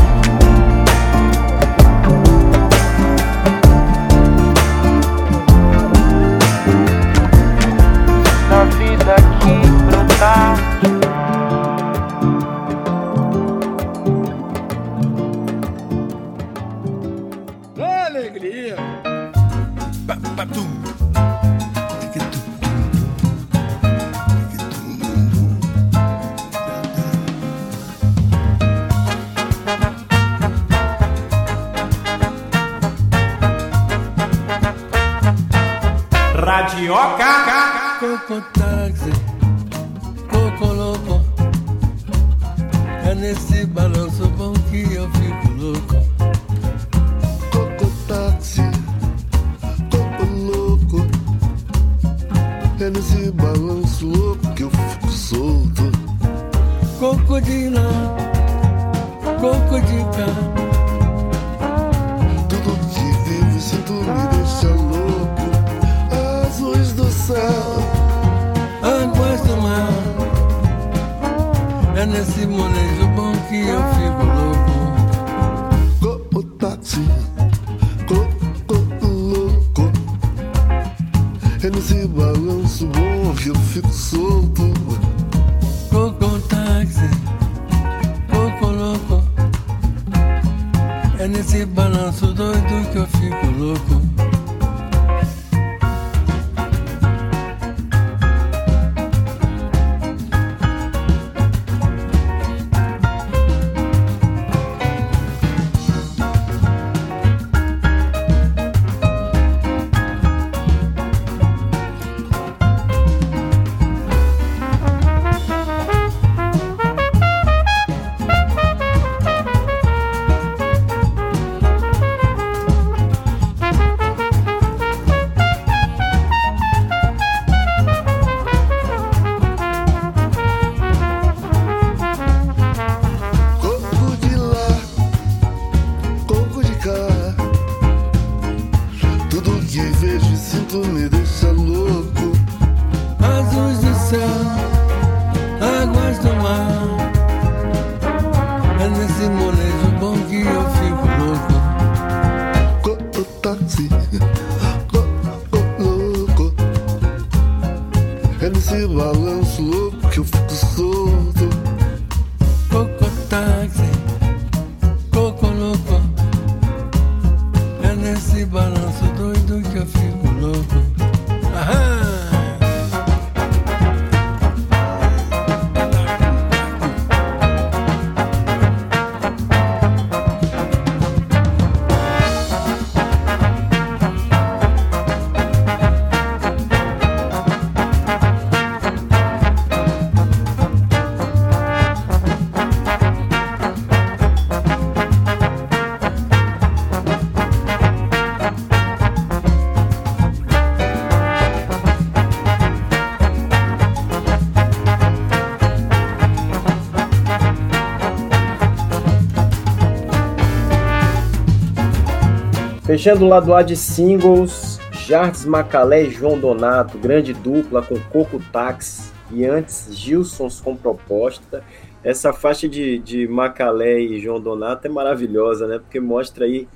Fechando 212.91 213.23
o 213.23 213.29
lado 213.29 213.53
A 213.53 213.61
de 213.61 213.73
singles, 213.73 214.77
Jardes 215.07 215.45
Macalé 215.45 216.03
e 216.03 216.09
João 216.11 216.37
Donato, 216.37 216.97
grande 216.97 217.31
dupla 217.31 217.81
com 217.81 217.97
Coco 218.11 218.37
Tax 218.51 219.13
e 219.31 219.45
antes 219.45 219.95
Gilsons 219.95 220.59
com 220.59 220.75
proposta. 220.75 221.63
Essa 222.03 222.33
faixa 222.33 222.67
de, 222.67 222.99
de 222.99 223.29
Macalé 223.29 223.97
e 224.01 224.19
João 224.19 224.41
Donato 224.41 224.87
é 224.87 224.89
maravilhosa, 224.89 225.67
né? 225.67 225.79
Porque 225.79 226.01
mostra 226.01 226.43
aí 226.43 226.67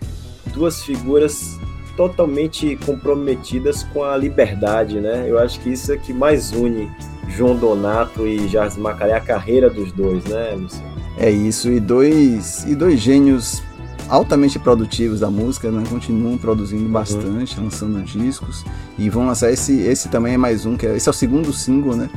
duas 0.54 0.82
figuras 0.84 1.60
totalmente 1.98 2.78
comprometidas 2.86 3.84
com 3.84 4.02
a 4.02 4.16
liberdade, 4.16 5.02
né? 5.02 5.26
Eu 5.28 5.38
acho 5.38 5.60
que 5.60 5.74
isso 5.74 5.92
é 5.92 5.98
que 5.98 6.14
mais 6.14 6.54
une 6.54 6.90
João 7.28 7.58
Donato 7.58 8.26
e 8.26 8.48
Jardim 8.48 8.80
Macalé, 8.80 9.16
a 9.16 9.20
carreira 9.20 9.70
dos 9.70 9.92
dois, 9.92 10.24
né, 10.24 10.52
Luciano? 10.56 10.96
É 11.18 11.30
isso, 11.30 11.70
e 11.70 11.82
dois, 11.82 12.64
e 12.64 12.74
dois 12.74 13.02
gênios 13.02 13.62
altamente 14.10 14.60
produtivos 14.60 15.20
da 15.20 15.30
música, 15.30 15.72
né? 15.72 15.84
continuam 15.90 16.38
produzindo 16.38 16.88
bastante, 16.90 17.58
uhum. 17.58 17.66
lançando 17.66 18.04
discos 18.04 18.64
e 18.98 19.10
vão 19.10 19.26
lançar 19.26 19.52
esse, 19.52 19.80
esse 19.82 20.10
também 20.10 20.34
é 20.34 20.38
mais 20.38 20.66
um, 20.66 20.78
que 20.78 20.86
é, 20.86 20.96
esse 20.96 21.10
é 21.10 21.12
o 21.12 21.14
segundo 21.14 21.52
single, 21.52 21.96
né, 21.96 22.10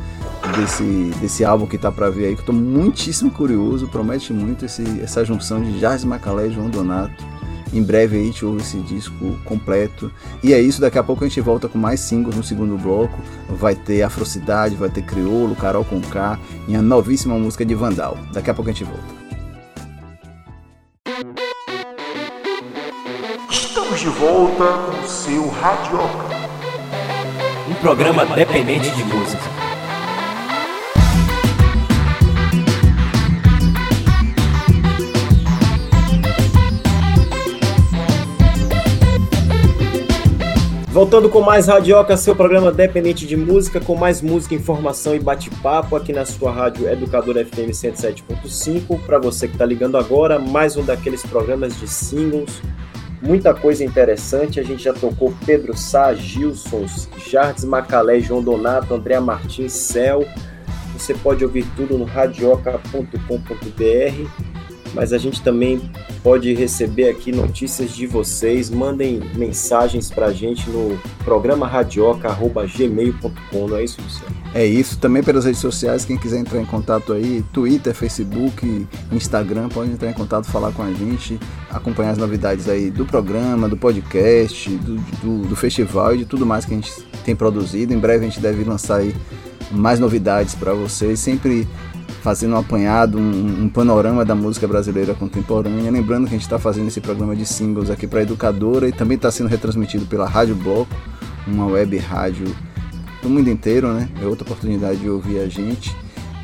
desse, 0.56 0.84
desse 1.20 1.44
álbum 1.44 1.66
que 1.66 1.78
tá 1.78 1.90
para 1.90 2.10
ver 2.10 2.26
aí, 2.26 2.34
que 2.34 2.42
eu 2.42 2.46
tô 2.46 2.52
muitíssimo 2.52 3.30
curioso, 3.30 3.88
promete 3.88 4.32
muito 4.32 4.64
esse, 4.64 4.82
essa 5.00 5.24
junção 5.24 5.62
de 5.62 5.78
Jardim 5.78 6.06
Macalé 6.06 6.48
e 6.48 6.52
João 6.52 6.68
Donato 6.68 7.24
em 7.72 7.82
breve 7.82 8.16
aí 8.16 8.26
gente 8.26 8.44
ouve 8.44 8.62
esse 8.62 8.78
disco 8.78 9.36
completo. 9.44 10.10
E 10.42 10.52
é 10.52 10.60
isso, 10.60 10.80
daqui 10.80 10.98
a 10.98 11.02
pouco 11.02 11.24
a 11.24 11.28
gente 11.28 11.40
volta 11.40 11.68
com 11.68 11.78
mais 11.78 12.00
singles 12.00 12.34
no 12.34 12.42
segundo 12.42 12.76
bloco. 12.78 13.18
Vai 13.48 13.74
ter 13.74 14.02
Afrocidade, 14.02 14.74
vai 14.74 14.88
ter 14.88 15.02
Criolo, 15.02 15.54
Carol 15.54 15.84
com 15.84 16.00
K 16.00 16.38
e 16.66 16.74
a 16.74 16.82
novíssima 16.82 17.38
música 17.38 17.64
de 17.64 17.74
Vandal. 17.74 18.16
Daqui 18.32 18.50
a 18.50 18.54
pouco 18.54 18.70
a 18.70 18.72
gente 18.72 18.84
volta. 18.84 19.17
Estamos 23.98 24.00
de 24.00 24.08
volta 24.08 24.64
com 24.64 25.00
o 25.00 25.08
seu 25.08 25.48
Radioca. 25.48 26.28
Um 27.68 27.74
programa 27.74 28.24
dependente 28.26 28.88
de 28.90 29.04
música. 29.04 29.42
Voltando 40.90 41.28
com 41.28 41.40
mais 41.40 41.66
Radioca, 41.66 42.16
seu 42.16 42.36
programa 42.36 42.70
dependente 42.70 43.26
de 43.26 43.36
música, 43.36 43.80
com 43.80 43.96
mais 43.96 44.22
música, 44.22 44.54
informação 44.54 45.14
e 45.14 45.18
bate-papo 45.18 45.96
aqui 45.96 46.12
na 46.12 46.24
sua 46.24 46.52
rádio 46.52 46.88
Educador 46.88 47.34
FM 47.44 47.70
107.5. 47.70 49.00
Para 49.04 49.18
você 49.18 49.48
que 49.48 49.54
está 49.54 49.64
ligando 49.66 49.96
agora, 49.96 50.38
mais 50.38 50.76
um 50.76 50.84
daqueles 50.84 51.22
programas 51.24 51.78
de 51.78 51.88
singles, 51.88 52.62
muita 53.20 53.54
coisa 53.54 53.84
interessante. 53.84 54.60
A 54.60 54.62
gente 54.62 54.82
já 54.82 54.92
tocou 54.92 55.34
Pedro 55.44 55.76
Sá, 55.76 56.14
Gilson, 56.14 56.86
Jardes 57.30 57.64
Macalé, 57.64 58.20
João 58.20 58.42
Donato, 58.42 58.94
André 58.94 59.18
Martins, 59.20 59.72
Céu. 59.72 60.26
Você 60.92 61.14
pode 61.14 61.44
ouvir 61.44 61.64
tudo 61.76 61.96
no 61.96 62.04
radioca.com.br 62.04 64.58
mas 64.94 65.12
a 65.12 65.18
gente 65.18 65.42
também 65.42 65.80
pode 66.22 66.54
receber 66.54 67.08
aqui 67.08 67.32
notícias 67.32 67.90
de 67.90 68.06
vocês. 68.06 68.70
Mandem 68.70 69.20
mensagens 69.34 70.10
para 70.10 70.26
a 70.26 70.32
gente 70.32 70.68
no 70.70 70.98
programa 71.24 71.66
radioca.gmail.com, 71.66 73.68
não 73.68 73.76
é 73.76 73.84
isso, 73.84 74.00
Luciano? 74.00 74.37
É 74.54 74.64
isso, 74.64 74.98
também 74.98 75.22
pelas 75.22 75.44
redes 75.44 75.60
sociais, 75.60 76.06
quem 76.06 76.16
quiser 76.16 76.38
entrar 76.38 76.60
em 76.60 76.64
contato 76.64 77.12
aí, 77.12 77.44
Twitter, 77.52 77.94
Facebook, 77.94 78.86
Instagram, 79.12 79.68
pode 79.68 79.90
entrar 79.90 80.10
em 80.10 80.14
contato, 80.14 80.46
falar 80.46 80.72
com 80.72 80.82
a 80.82 80.90
gente, 80.90 81.38
acompanhar 81.70 82.12
as 82.12 82.18
novidades 82.18 82.66
aí 82.66 82.90
do 82.90 83.04
programa, 83.04 83.68
do 83.68 83.76
podcast, 83.76 84.70
do, 84.70 84.96
do, 85.22 85.48
do 85.48 85.56
festival 85.56 86.14
e 86.14 86.18
de 86.18 86.24
tudo 86.24 86.46
mais 86.46 86.64
que 86.64 86.72
a 86.72 86.76
gente 86.76 86.90
tem 87.24 87.36
produzido. 87.36 87.92
Em 87.92 87.98
breve 87.98 88.24
a 88.24 88.28
gente 88.28 88.40
deve 88.40 88.64
lançar 88.64 88.96
aí 88.96 89.14
mais 89.70 90.00
novidades 90.00 90.54
para 90.54 90.72
vocês, 90.72 91.20
sempre 91.20 91.68
fazendo 92.22 92.54
um 92.54 92.58
apanhado, 92.58 93.18
um, 93.18 93.64
um, 93.64 93.68
panorama 93.68 94.24
da 94.24 94.34
música 94.34 94.66
brasileira 94.66 95.14
contemporânea. 95.14 95.90
Lembrando 95.90 96.24
que 96.24 96.30
a 96.30 96.38
gente 96.38 96.42
está 96.42 96.58
fazendo 96.58 96.88
esse 96.88 97.02
programa 97.02 97.36
de 97.36 97.44
singles 97.44 97.90
aqui 97.90 98.06
para 98.06 98.22
Educadora 98.22 98.88
e 98.88 98.92
também 98.92 99.16
está 99.16 99.30
sendo 99.30 99.48
retransmitido 99.48 100.06
pela 100.06 100.26
Rádio 100.26 100.54
Bloco, 100.54 100.94
uma 101.46 101.66
web 101.66 101.96
rádio 101.98 102.46
do 103.22 103.28
mundo 103.28 103.48
inteiro, 103.50 103.92
né? 103.92 104.08
É 104.20 104.26
outra 104.26 104.44
oportunidade 104.44 104.98
de 105.00 105.08
ouvir 105.08 105.38
a 105.40 105.48
gente. 105.48 105.94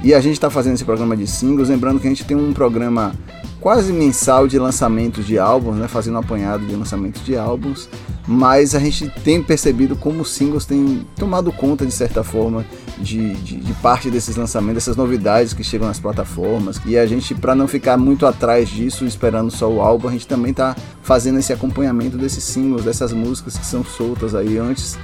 E 0.02 0.12
a 0.12 0.20
gente 0.20 0.34
está 0.34 0.50
fazendo 0.50 0.74
esse 0.74 0.84
programa 0.84 1.16
de 1.16 1.26
singles, 1.26 1.68
lembrando 1.68 1.98
que 1.98 2.06
a 2.06 2.10
gente 2.10 2.24
tem 2.24 2.36
um 2.36 2.52
programa 2.52 3.14
quase 3.60 3.92
mensal 3.92 4.46
de 4.46 4.58
lançamentos 4.58 5.26
de 5.26 5.38
álbuns, 5.38 5.76
né? 5.76 5.88
Fazendo 5.88 6.14
um 6.16 6.20
apanhado 6.20 6.66
de 6.66 6.76
lançamentos 6.76 7.24
de 7.24 7.36
álbuns 7.36 7.88
mas 8.26 8.74
a 8.74 8.78
gente 8.78 9.08
tem 9.22 9.42
percebido 9.42 9.94
como 9.94 10.22
os 10.22 10.30
singles 10.30 10.64
têm 10.64 11.06
tomado 11.16 11.52
conta, 11.52 11.84
de 11.84 11.92
certa 11.92 12.24
forma, 12.24 12.64
de, 12.98 13.34
de, 13.34 13.56
de, 13.56 13.72
parte 13.74 14.10
desses 14.10 14.36
lançamentos, 14.36 14.76
dessas 14.76 14.96
novidades 14.96 15.52
que 15.52 15.62
chegam 15.62 15.86
nas 15.86 16.00
plataformas. 16.00 16.80
E 16.86 16.96
a 16.96 17.06
gente, 17.06 17.34
para 17.34 17.54
não 17.54 17.68
ficar 17.68 17.98
muito 17.98 18.26
atrás 18.26 18.68
disso, 18.68 19.04
esperando 19.04 19.50
só 19.50 19.70
o 19.70 19.80
álbum, 19.80 20.08
a 20.08 20.12
gente 20.12 20.26
também 20.26 20.52
está 20.52 20.74
fazendo 21.02 21.38
esse 21.38 21.52
acompanhamento 21.52 22.16
desses 22.16 22.42
singles, 22.44 22.84
dessas 22.84 23.12
músicas 23.12 23.58
que 23.58 23.66
são 23.66 23.84
soltas 23.84 24.34
aí 24.34 24.56
antes. 24.56 24.98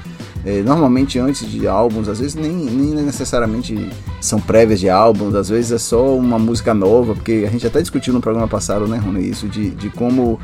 É, 0.45 0.63
normalmente 0.63 1.19
antes 1.19 1.47
de 1.51 1.69
álbuns, 1.69 2.09
às 2.09 2.19
vezes 2.19 2.35
nem, 2.35 2.51
nem 2.51 3.05
necessariamente 3.05 3.91
são 4.21 4.41
prévias 4.41 4.81
de 4.81 4.89
álbuns, 4.89 5.35
às 5.35 5.51
vezes 5.51 5.73
é 5.73 5.79
só 5.79 6.17
uma 6.17 6.39
música 6.39 6.73
nova, 6.73 7.15
porque 7.15 7.45
a 7.47 7.51
gente 7.51 7.67
até 7.67 7.81
discutiu 7.81 8.15
no 8.15 8.21
programa 8.21 8.49
passado, 8.49 8.89
né, 8.89 8.97
Rony, 8.97 9.29
isso 9.29 9.47
de, 9.47 9.71
de 9.71 9.91
como 9.91 10.41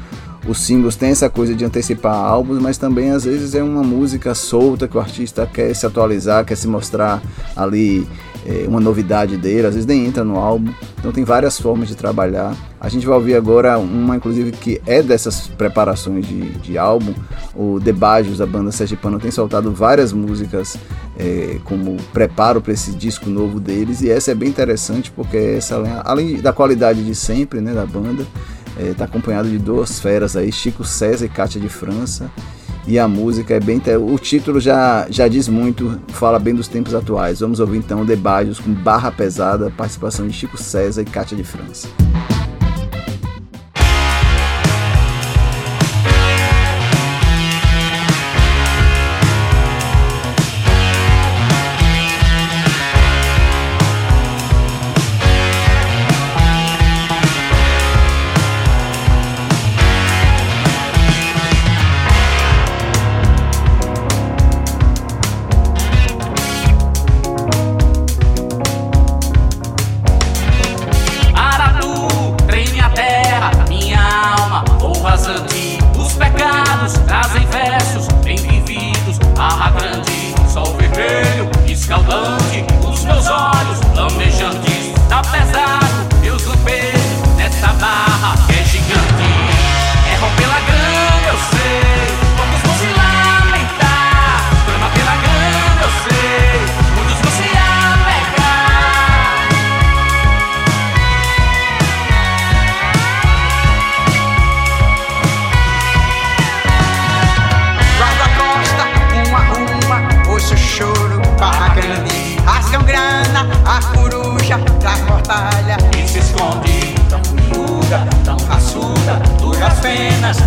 os 0.47 0.59
singles 0.59 0.97
têm 0.97 1.11
essa 1.11 1.31
coisa 1.31 1.55
de 1.55 1.65
antecipar 1.65 2.15
álbuns, 2.15 2.61
mas 2.61 2.77
também 2.77 3.11
às 3.11 3.25
vezes 3.25 3.55
é 3.55 3.63
uma 3.63 3.83
música 3.83 4.35
solta 4.35 4.87
que 4.87 4.97
o 4.97 5.01
artista 5.01 5.47
quer 5.47 5.75
se 5.75 5.87
atualizar, 5.87 6.45
quer 6.45 6.57
se 6.57 6.69
mostrar 6.69 7.23
ali 7.57 8.07
é, 8.47 8.65
uma 8.69 8.79
novidade 8.79 9.37
dele, 9.37 9.67
às 9.67 9.75
vezes 9.75 9.87
nem 9.87 10.07
entra 10.07 10.23
no 10.23 10.39
álbum. 10.39 10.73
Então 10.99 11.11
tem 11.11 11.25
várias 11.25 11.59
formas 11.59 11.89
de 11.89 11.97
trabalhar. 11.97 12.55
A 12.81 12.89
gente 12.89 13.05
vai 13.05 13.17
ouvir 13.17 13.35
agora 13.35 13.77
uma, 13.79 14.17
inclusive, 14.17 14.53
que 14.53 14.81
é 14.87 15.03
dessas 15.03 15.49
preparações 15.49 16.27
de, 16.27 16.51
de 16.59 16.79
álbum. 16.79 17.13
O 17.55 17.81
Debajos, 17.81 18.41
a 18.41 18.47
banda 18.47 18.71
Sergipano, 18.71 19.19
tem 19.19 19.31
soltado 19.31 19.73
várias 19.73 20.13
músicas 20.13 20.77
é, 21.19 21.59
como 21.65 21.97
preparo 22.13 22.61
para 22.61 22.73
esse 22.73 22.93
disco 22.93 23.29
novo 23.29 23.59
deles. 23.59 24.01
E 24.01 24.11
essa 24.11 24.31
é 24.31 24.35
bem 24.35 24.49
interessante 24.49 25.11
porque 25.11 25.37
essa, 25.37 26.03
além 26.05 26.41
da 26.41 26.53
qualidade 26.53 27.05
de 27.05 27.15
sempre 27.15 27.61
né, 27.61 27.75
da 27.75 27.85
banda, 27.85 28.25
Está 28.77 28.83
é, 28.83 28.93
tá 28.93 29.05
acompanhado 29.07 29.49
de 29.49 29.59
duas 29.59 29.99
feras 29.99 30.37
aí, 30.37 30.53
Chico 30.53 30.85
César 30.85 31.25
e 31.25 31.29
Cátia 31.31 31.59
de 31.59 31.69
França. 31.69 32.31
E 32.87 32.99
a 32.99 33.09
música 33.09 33.55
é 33.55 33.61
bem. 33.61 33.83
O 34.01 34.17
título 34.19 34.61
já, 34.61 35.07
já 35.11 35.27
diz 35.27 35.49
muito, 35.49 36.01
fala 36.09 36.39
bem 36.39 36.55
dos 36.55 36.69
tempos 36.69 36.95
atuais. 36.95 37.41
Vamos 37.41 37.59
ouvir 37.59 37.79
então 37.79 38.05
Debajos 38.05 38.61
com 38.61 38.73
barra 38.73 39.11
pesada, 39.11 39.73
participação 39.77 40.27
de 40.27 40.33
Chico 40.33 40.57
César 40.57 41.03
e 41.03 41.05
Cátia 41.05 41.37
de 41.37 41.43
França. 41.43 41.89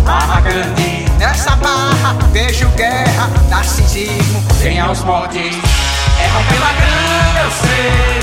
Barra 0.04 0.40
grande. 0.42 1.06
Nessa 1.18 1.56
barra 1.56 2.12
vejo 2.32 2.68
guerra, 2.76 3.30
narcisismo, 3.48 4.44
vem 4.60 4.78
aos 4.78 5.02
moldes. 5.04 5.56
É 6.18 6.52
pela 6.52 6.72
grana, 6.72 7.40
eu 7.40 7.50
sei. 7.50 8.19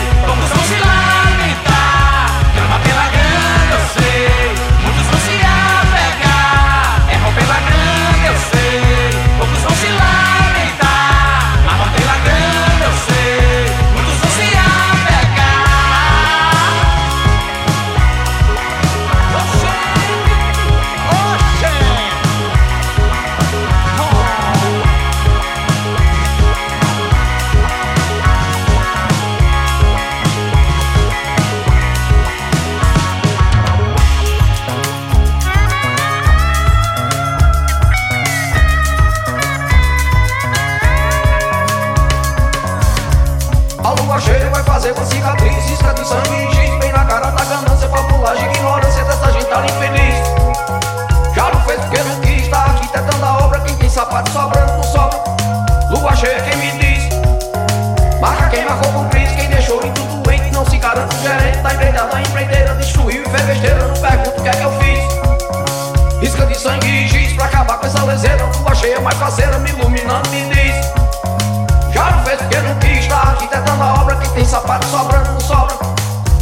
parceira 69.28 69.60
me 69.60 69.70
iluminando 69.72 70.30
me 70.30 70.42
diz. 70.44 71.94
Já 71.94 72.12
não 72.12 72.24
fez 72.24 72.40
porque 72.40 72.58
não 72.60 72.76
quis, 72.80 73.08
tá 73.08 73.18
arquitetando 73.18 73.84
a 73.84 73.94
obra 74.02 74.16
Que 74.16 74.30
tem 74.30 74.46
sapato 74.46 74.88
sobrando, 74.88 75.34
não 75.34 75.40
sobra. 75.42 75.76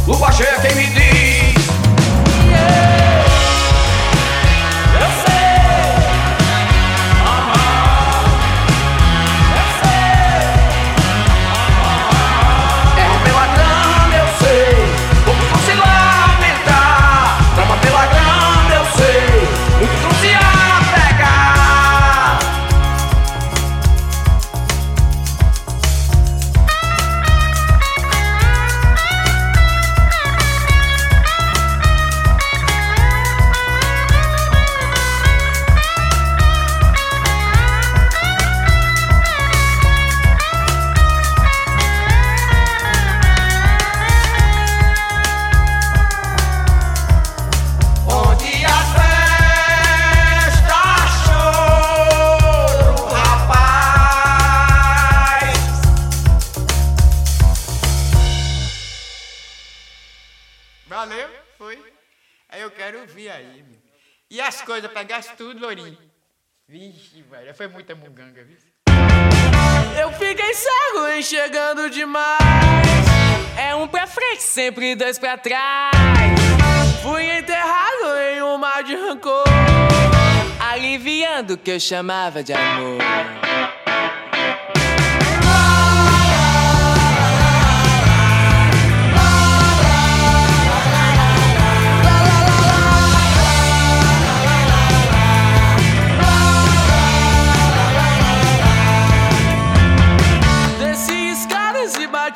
Lua 0.06 0.30
cheia 0.30 0.60
quem 0.60 0.74
me 0.76 0.86
diz? 0.86 1.05
Foi 67.56 67.68
muita 67.68 67.94
munganga, 67.94 68.44
viu? 68.44 68.58
Eu 69.98 70.12
fiquei 70.12 70.52
cego 70.52 71.08
enxergando 71.18 71.88
demais. 71.88 72.36
É 73.56 73.74
um 73.74 73.88
pra 73.88 74.06
frente, 74.06 74.42
sempre 74.42 74.94
dois 74.94 75.18
pra 75.18 75.38
trás. 75.38 75.90
Fui 77.02 77.24
enterrado 77.38 78.18
em 78.30 78.42
um 78.42 78.58
mar 78.58 78.84
de 78.84 78.94
rancor, 78.94 79.44
aliviando 80.70 81.54
o 81.54 81.56
que 81.56 81.70
eu 81.70 81.80
chamava 81.80 82.42
de 82.42 82.52
amor. 82.52 82.98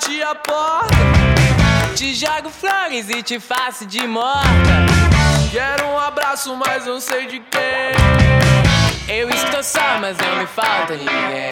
bati 0.01 0.23
a 0.23 0.35
porta. 0.35 0.97
Te 1.95 2.15
jogo 2.15 2.49
flores 2.49 3.11
e 3.11 3.23
te 3.23 3.39
faço 3.39 3.85
de 3.85 4.07
morta. 4.07 4.87
Quero 5.51 5.87
um 5.87 5.99
abraço, 5.99 6.57
mas 6.57 6.87
não 6.87 7.01
sei 7.01 7.27
de 7.27 7.41
quem. 7.41 9.15
Eu 9.15 9.29
estou 9.29 9.63
só, 9.63 9.99
mas 10.01 10.17
não 10.17 10.37
me 10.37 10.47
falta 10.47 10.97
ninguém. 10.97 11.51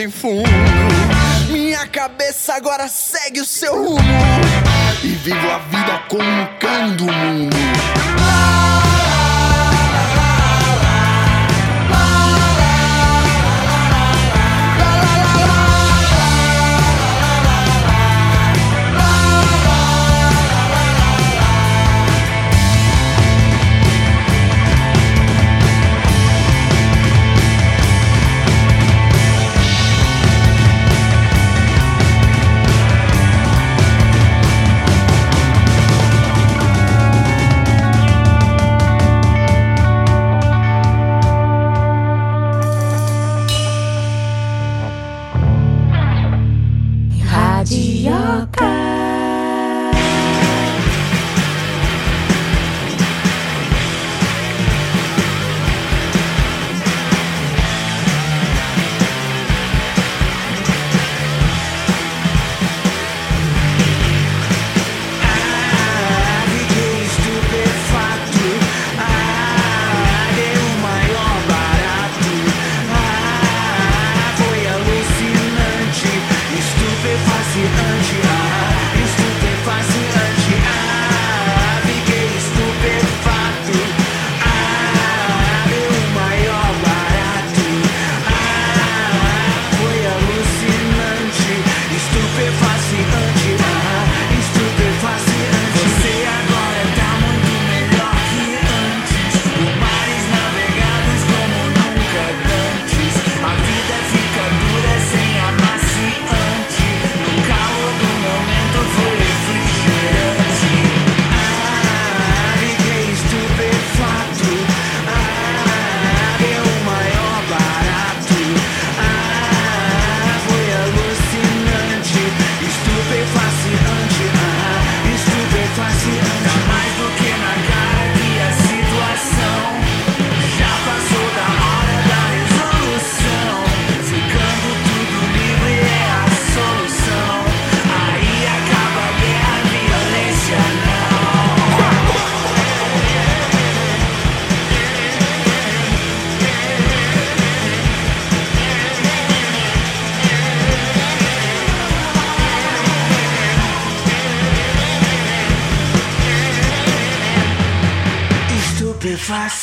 sem 0.00 0.10
fundo. 0.10 0.49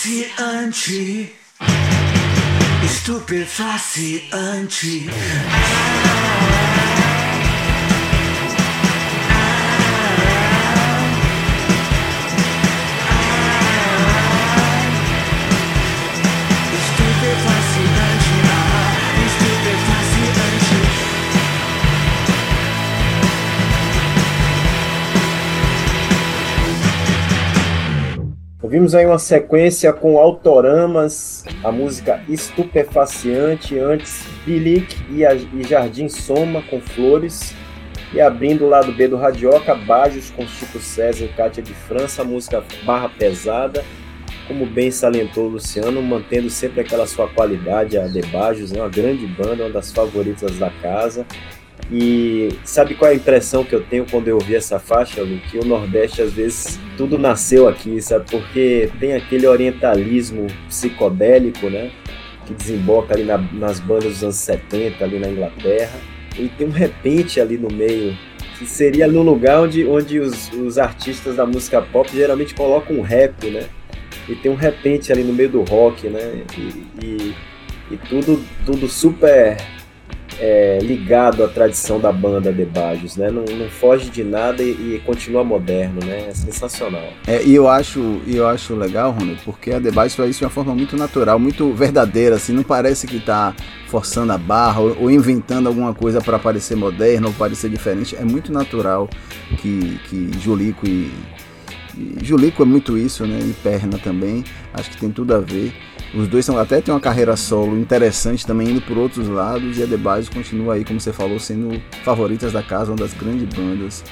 Estupefaciante. 0.08 1.36
Estupefaciante. 2.82 2.82
Estupefaciante. 2.82 5.12
Ouvimos 28.68 28.94
aí 28.94 29.06
uma 29.06 29.18
sequência 29.18 29.94
com 29.94 30.18
Autoramas, 30.20 31.46
a 31.64 31.72
música 31.72 32.22
Estupefaciante, 32.28 33.80
antes 33.80 34.26
Bilic 34.46 34.94
e, 35.10 35.26
a- 35.26 35.34
e 35.36 35.64
Jardim 35.66 36.10
Soma 36.10 36.62
com 36.64 36.82
Flores, 36.82 37.56
e 38.14 38.20
abrindo 38.20 38.66
o 38.66 38.68
lado 38.68 38.92
B 38.92 39.08
do 39.08 39.16
Radioca, 39.16 39.74
Bajos 39.74 40.32
com 40.32 40.46
Chico 40.46 40.80
César 40.80 41.24
e 41.24 41.28
Cátia 41.30 41.64
de 41.64 41.74
França, 41.74 42.24
a 42.24 42.26
música 42.26 42.62
Barra 42.84 43.08
Pesada, 43.08 43.86
como 44.50 44.66
bem 44.66 44.92
salientou 44.92 45.46
o 45.46 45.50
Luciano, 45.52 46.02
mantendo 46.02 46.50
sempre 46.50 46.82
aquela 46.82 47.08
sua 47.08 47.30
qualidade, 47.30 47.98
a 47.98 48.06
De 48.06 48.22
Bajos, 48.24 48.74
é 48.74 48.82
uma 48.82 48.90
grande 48.90 49.26
banda, 49.28 49.64
uma 49.64 49.70
das 49.72 49.94
favoritas 49.94 50.58
da 50.58 50.70
casa. 50.82 51.26
E 51.92 52.50
sabe 52.66 52.96
qual 52.96 53.10
é 53.10 53.14
a 53.14 53.18
impressão 53.18 53.64
que 53.64 53.74
eu 53.74 53.82
tenho 53.82 54.06
quando 54.10 54.28
eu 54.28 54.36
ouvi 54.36 54.56
essa 54.56 54.78
faixa, 54.78 55.22
Lu? 55.22 55.40
Que 55.50 55.58
o 55.58 55.64
Nordeste, 55.66 56.22
às 56.22 56.34
vezes, 56.34 56.78
tudo 56.98 57.18
nasceu 57.18 57.68
aqui, 57.68 58.02
sabe? 58.02 58.26
Porque 58.30 58.90
tem 59.00 59.14
aquele 59.14 59.48
orientalismo 59.48 60.48
psicodélico, 60.68 61.70
né? 61.70 61.92
Que 62.46 62.54
desemboca 62.54 63.14
ali 63.14 63.24
na- 63.24 63.38
nas 63.38 63.80
bandas 63.80 64.06
dos 64.16 64.24
anos 64.24 64.36
70, 64.36 65.04
ali 65.04 65.18
na 65.20 65.30
Inglaterra. 65.30 65.98
E 66.38 66.50
tem 66.50 66.68
um 66.68 66.72
repente 66.72 67.40
ali 67.40 67.58
no 67.58 67.70
meio, 67.72 68.18
que 68.60 68.66
seria 68.66 69.08
no 69.08 69.22
lugar 69.22 69.62
onde, 69.62 69.86
onde 69.86 70.20
os, 70.20 70.52
os 70.54 70.78
artistas 70.78 71.38
da 71.38 71.46
música 71.46 71.82
pop 71.82 72.10
geralmente 72.14 72.54
colocam 72.54 72.98
um 72.98 73.02
rap, 73.02 73.50
né? 73.50 73.64
E 74.28 74.36
tem 74.36 74.52
um 74.52 74.56
repente 74.56 75.10
ali 75.12 75.24
no 75.24 75.32
meio 75.34 75.50
do 75.50 75.62
rock, 75.64 76.10
né? 76.10 76.44
E, 76.58 76.62
e, 77.06 77.36
e 77.92 77.98
tudo, 78.10 78.44
tudo 78.66 78.90
super 78.90 79.56
é, 80.40 80.80
ligado 80.82 81.44
à 81.44 81.48
tradição 81.48 82.00
da 82.00 82.12
banda 82.12 82.52
de 82.52 82.66
Bajos, 82.66 83.16
né? 83.18 83.30
Não, 83.32 83.44
não 83.44 83.70
foge 83.70 84.10
de 84.10 84.24
nada 84.24 84.62
e, 84.62 84.96
e 84.96 85.02
continua 85.06 85.44
moderno, 85.44 86.00
né? 86.06 86.28
É 86.30 86.34
sensacional. 86.34 87.08
É, 87.26 87.44
e 87.44 87.56
eu 87.56 87.68
acho, 87.68 88.22
eu 88.28 88.48
acho 88.48 88.76
legal, 88.76 89.12
Ronald, 89.12 89.40
porque 89.44 89.72
a 89.72 89.80
Debate 89.80 90.16
faz 90.16 90.32
isso 90.32 90.40
de 90.40 90.46
uma 90.46 90.52
forma 90.52 90.76
muito 90.76 90.96
natural, 90.96 91.40
muito 91.40 91.72
verdadeira, 91.74 92.36
assim, 92.36 92.54
não 92.54 92.64
parece 92.64 93.08
que 93.08 93.20
tá 93.20 93.56
forçando 93.88 94.34
a 94.34 94.38
barra 94.38 94.82
ou, 94.82 95.04
ou 95.04 95.12
inventando 95.12 95.68
alguma 95.68 95.94
coisa 95.94 96.22
para 96.22 96.38
parecer 96.38 96.76
moderno 96.76 97.28
ou 97.28 97.34
parecer 97.34 97.70
diferente. 97.70 98.16
É 98.16 98.24
muito 98.24 98.52
natural 98.52 99.10
que, 99.62 100.00
que 100.10 100.32
Julico 100.40 100.88
e 100.88 101.12
Julico 102.22 102.64
é 102.64 102.66
muito 102.66 102.98
isso, 102.98 103.26
né? 103.26 103.40
E 103.42 103.54
Perna 103.64 103.98
também, 103.98 104.44
acho 104.74 104.90
que 104.90 104.98
tem 104.98 105.12
tudo 105.12 105.34
a 105.34 105.40
ver. 105.40 105.74
Os 106.14 106.28
dois 106.28 106.46
são, 106.46 106.58
até 106.58 106.80
têm 106.80 106.94
uma 106.94 107.00
carreira 107.00 107.36
solo 107.36 107.78
interessante 107.78 108.46
também, 108.46 108.70
indo 108.70 108.82
por 108.82 108.98
outros 108.98 109.28
lados, 109.28 109.78
e 109.78 109.84
a 109.84 109.88
The 109.88 109.98
Base 109.98 110.32
continua 110.32 110.76
aí, 110.76 110.86
como 110.86 111.00
você 111.00 111.12
falou, 111.12 111.40
sendo 111.40 111.82
favoritas 112.04 112.54
da 112.54 112.64
casa, 112.64 112.92
uma 112.92 112.98
das 112.98 113.14
grandes 113.14 113.44
bandas 113.54 114.04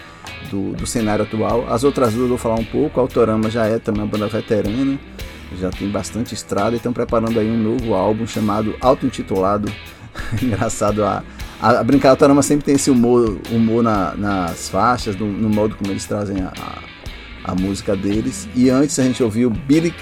do, 0.49 0.73
do 0.73 0.85
cenário 0.85 1.23
atual. 1.23 1.65
As 1.71 1.83
outras 1.83 2.13
duas 2.13 2.23
eu 2.23 2.29
vou 2.29 2.37
falar 2.37 2.55
um 2.55 2.65
pouco, 2.65 2.99
a 2.99 3.03
Autorama 3.03 3.49
já 3.49 3.65
é 3.65 3.79
também 3.79 4.01
uma 4.01 4.07
banda 4.07 4.27
veterana, 4.27 4.99
já 5.59 5.69
tem 5.69 5.89
bastante 5.89 6.33
estrada 6.33 6.73
e 6.73 6.77
estão 6.77 6.91
preparando 6.91 7.39
aí 7.39 7.49
um 7.49 7.57
novo 7.57 7.93
álbum 7.93 8.27
chamado 8.27 8.75
auto-intitulado. 8.81 9.71
Engraçado, 10.41 11.03
a, 11.03 11.23
a, 11.61 11.79
a 11.79 11.83
brincar, 11.83 12.09
Autorama 12.09 12.41
sempre 12.41 12.65
tem 12.65 12.75
esse 12.75 12.89
humor, 12.89 13.39
humor 13.49 13.83
na, 13.83 14.15
nas 14.15 14.67
faixas, 14.69 15.15
no, 15.15 15.27
no 15.27 15.49
modo 15.49 15.75
como 15.75 15.91
eles 15.91 16.05
trazem 16.05 16.41
a, 16.41 16.47
a, 16.47 16.94
a 17.45 17.55
música 17.55 17.95
deles. 17.95 18.47
E 18.55 18.69
antes 18.69 18.97
a 18.99 19.03
gente 19.03 19.23
ouviu 19.23 19.49
Bilic 19.49 19.95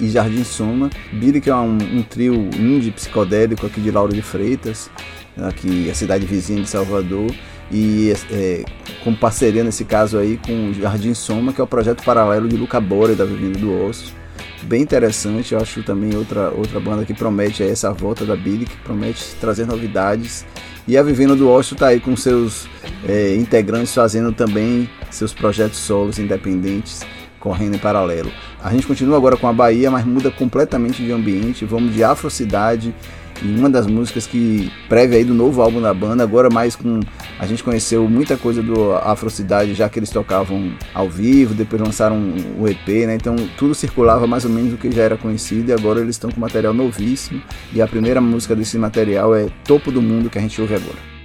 e 0.00 0.08
Jardim 0.08 0.44
Soma. 0.44 0.90
Bilic 1.12 1.48
é 1.48 1.54
um, 1.54 1.76
um 1.76 2.02
trio 2.02 2.34
indie 2.34 2.90
psicodélico 2.90 3.66
aqui 3.66 3.80
de 3.80 3.90
Lauro 3.90 4.12
de 4.12 4.22
Freitas, 4.22 4.90
aqui 5.36 5.90
a 5.90 5.94
cidade 5.94 6.26
vizinha 6.26 6.62
de 6.62 6.68
Salvador. 6.68 7.32
E 7.70 8.14
é, 8.30 8.64
com 9.04 9.14
parceria 9.14 9.62
nesse 9.62 9.84
caso 9.84 10.18
aí 10.18 10.38
com 10.38 10.70
o 10.70 10.74
Jardim 10.74 11.14
Soma, 11.14 11.52
que 11.52 11.60
é 11.60 11.64
o 11.64 11.66
projeto 11.66 12.02
paralelo 12.02 12.48
de 12.48 12.56
Luca 12.56 12.80
Bore 12.80 13.14
da 13.14 13.24
Vivenda 13.24 13.58
do 13.58 13.84
Osso. 13.84 14.14
Bem 14.62 14.82
interessante, 14.82 15.52
eu 15.52 15.60
acho 15.60 15.82
também 15.82 16.16
outra, 16.16 16.50
outra 16.50 16.80
banda 16.80 17.04
que 17.04 17.14
promete 17.14 17.62
essa 17.62 17.92
volta 17.92 18.24
da 18.24 18.34
Billy, 18.34 18.66
que 18.66 18.76
promete 18.78 19.22
trazer 19.40 19.66
novidades. 19.66 20.44
E 20.88 20.96
a 20.96 21.02
Vivenda 21.02 21.36
do 21.36 21.50
Osso 21.50 21.74
está 21.74 21.88
aí 21.88 22.00
com 22.00 22.16
seus 22.16 22.66
é, 23.06 23.36
integrantes 23.36 23.94
fazendo 23.94 24.32
também 24.32 24.88
seus 25.10 25.34
projetos 25.34 25.76
solos 25.76 26.18
independentes, 26.18 27.02
correndo 27.38 27.76
em 27.76 27.78
paralelo. 27.78 28.32
A 28.64 28.72
gente 28.72 28.86
continua 28.86 29.18
agora 29.18 29.36
com 29.36 29.46
a 29.46 29.52
Bahia, 29.52 29.90
mas 29.90 30.06
muda 30.06 30.30
completamente 30.30 31.04
de 31.04 31.12
ambiente. 31.12 31.66
Vamos 31.66 31.92
de 31.92 32.02
Afrocidade 32.02 32.94
e 33.42 33.58
uma 33.58 33.70
das 33.70 33.86
músicas 33.86 34.26
que 34.26 34.70
prévia 34.88 35.18
aí 35.18 35.24
do 35.24 35.34
novo 35.34 35.62
álbum 35.62 35.80
da 35.80 35.92
banda, 35.94 36.22
agora 36.22 36.48
mais 36.50 36.74
com 36.74 37.00
a 37.38 37.46
gente 37.46 37.62
conheceu 37.62 38.08
muita 38.08 38.36
coisa 38.36 38.62
do 38.62 38.92
Afrocidade, 38.94 39.74
já 39.74 39.88
que 39.88 39.98
eles 39.98 40.10
tocavam 40.10 40.72
ao 40.92 41.08
vivo, 41.08 41.54
depois 41.54 41.80
lançaram 41.80 42.34
o 42.58 42.68
EP, 42.68 42.88
né? 43.06 43.14
Então 43.14 43.36
tudo 43.56 43.74
circulava 43.74 44.26
mais 44.26 44.44
ou 44.44 44.50
menos 44.50 44.72
o 44.72 44.76
que 44.76 44.90
já 44.90 45.02
era 45.02 45.16
conhecido 45.16 45.70
e 45.70 45.72
agora 45.72 46.00
eles 46.00 46.16
estão 46.16 46.30
com 46.30 46.40
material 46.40 46.74
novíssimo. 46.74 47.40
E 47.72 47.80
a 47.80 47.86
primeira 47.86 48.20
música 48.20 48.56
desse 48.56 48.78
material 48.78 49.34
é 49.34 49.48
Topo 49.64 49.90
do 49.90 50.02
Mundo 50.02 50.30
que 50.30 50.38
a 50.38 50.40
gente 50.40 50.60
ouve 50.60 50.74
agora. 50.74 51.17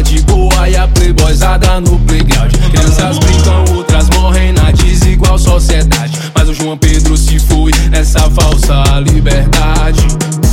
De 0.00 0.20
boa 0.22 0.68
e 0.68 0.76
a 0.76 0.88
playboyzada 0.88 1.80
no 1.80 1.98
playground. 2.00 2.52
Crianças 2.70 3.18
brincam, 3.18 3.64
outras 3.76 4.08
morrem 4.10 4.52
na 4.52 4.70
desigual 4.70 5.38
sociedade. 5.38 6.18
Mas 6.34 6.48
o 6.48 6.54
João 6.54 6.78
Pedro 6.78 7.16
se 7.16 7.38
foi 7.38 7.70
nessa 7.90 8.20
falsa 8.30 8.82
liberdade. 9.00 10.06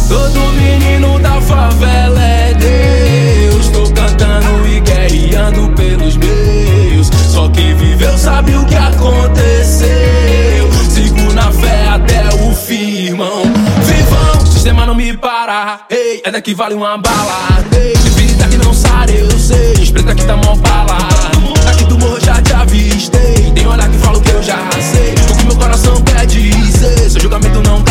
Todo 0.08 0.40
menino 0.54 1.20
da 1.20 1.40
favela 1.42 2.22
é 2.22 2.54
Deus. 2.54 3.68
Tô 3.70 3.84
cantando 3.94 4.68
e 4.68 4.80
guerreando 4.82 5.70
pelos 5.74 6.18
meios 6.18 7.10
Só 7.32 7.48
quem 7.50 7.76
viveu 7.76 8.18
sabe 8.18 8.56
o 8.56 8.66
que 8.66 8.76
aconteceu. 8.76 9.90
Sigo 10.90 11.34
na 11.34 11.52
fé 11.52 11.88
até 11.88 12.28
o 12.44 12.54
fim, 12.54 13.06
irmão. 13.06 13.44
Vivão, 13.84 14.46
sistema 14.46 14.86
não 14.86 14.96
me 14.96 15.16
para. 15.16 15.82
Ei, 15.90 16.22
é 16.24 16.32
daqui 16.32 16.54
vale 16.54 16.76
uma 16.76 16.98
bala. 16.98 17.64
Ei, 17.72 17.99
sei 19.50 19.74
Espreita 19.82 20.14
que 20.14 20.26
tá 20.26 20.36
mó 20.38 20.56
bala 20.56 20.98
Daqui 21.66 21.86
do 21.86 21.98
morro 21.98 22.20
já 22.20 22.42
te 22.42 22.54
avistei. 22.54 23.52
Tem 23.56 23.66
olhar 23.66 23.90
que 23.90 23.98
fala 23.98 24.18
o 24.18 24.22
que 24.22 24.32
eu 24.32 24.44
já 24.44 24.58
sei 24.92 25.14
O 25.14 25.38
que 25.38 25.46
meu 25.46 25.56
coração 25.56 26.02
quer 26.02 26.26
dizer? 26.28 27.10
Seu 27.10 27.22
julgamento 27.22 27.62
não 27.64 27.82
cala 27.84 27.89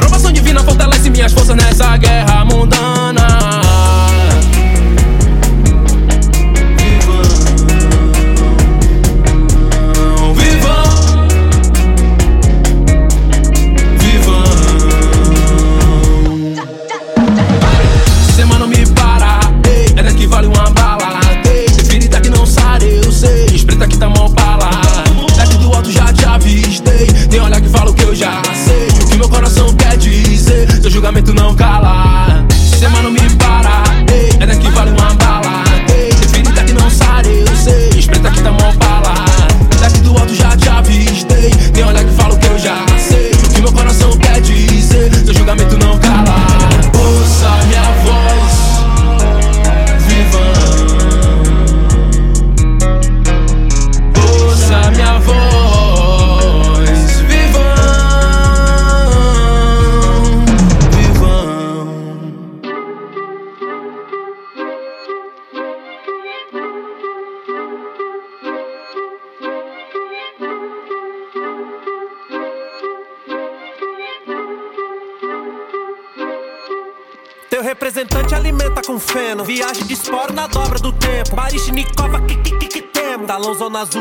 Provação 0.00 0.32
divina 0.32 0.64
fortalece 0.64 1.10
minhas 1.10 1.30
forças 1.30 1.54
nessa 1.54 1.94
guerra 1.98 2.42
mundana. 2.46 3.19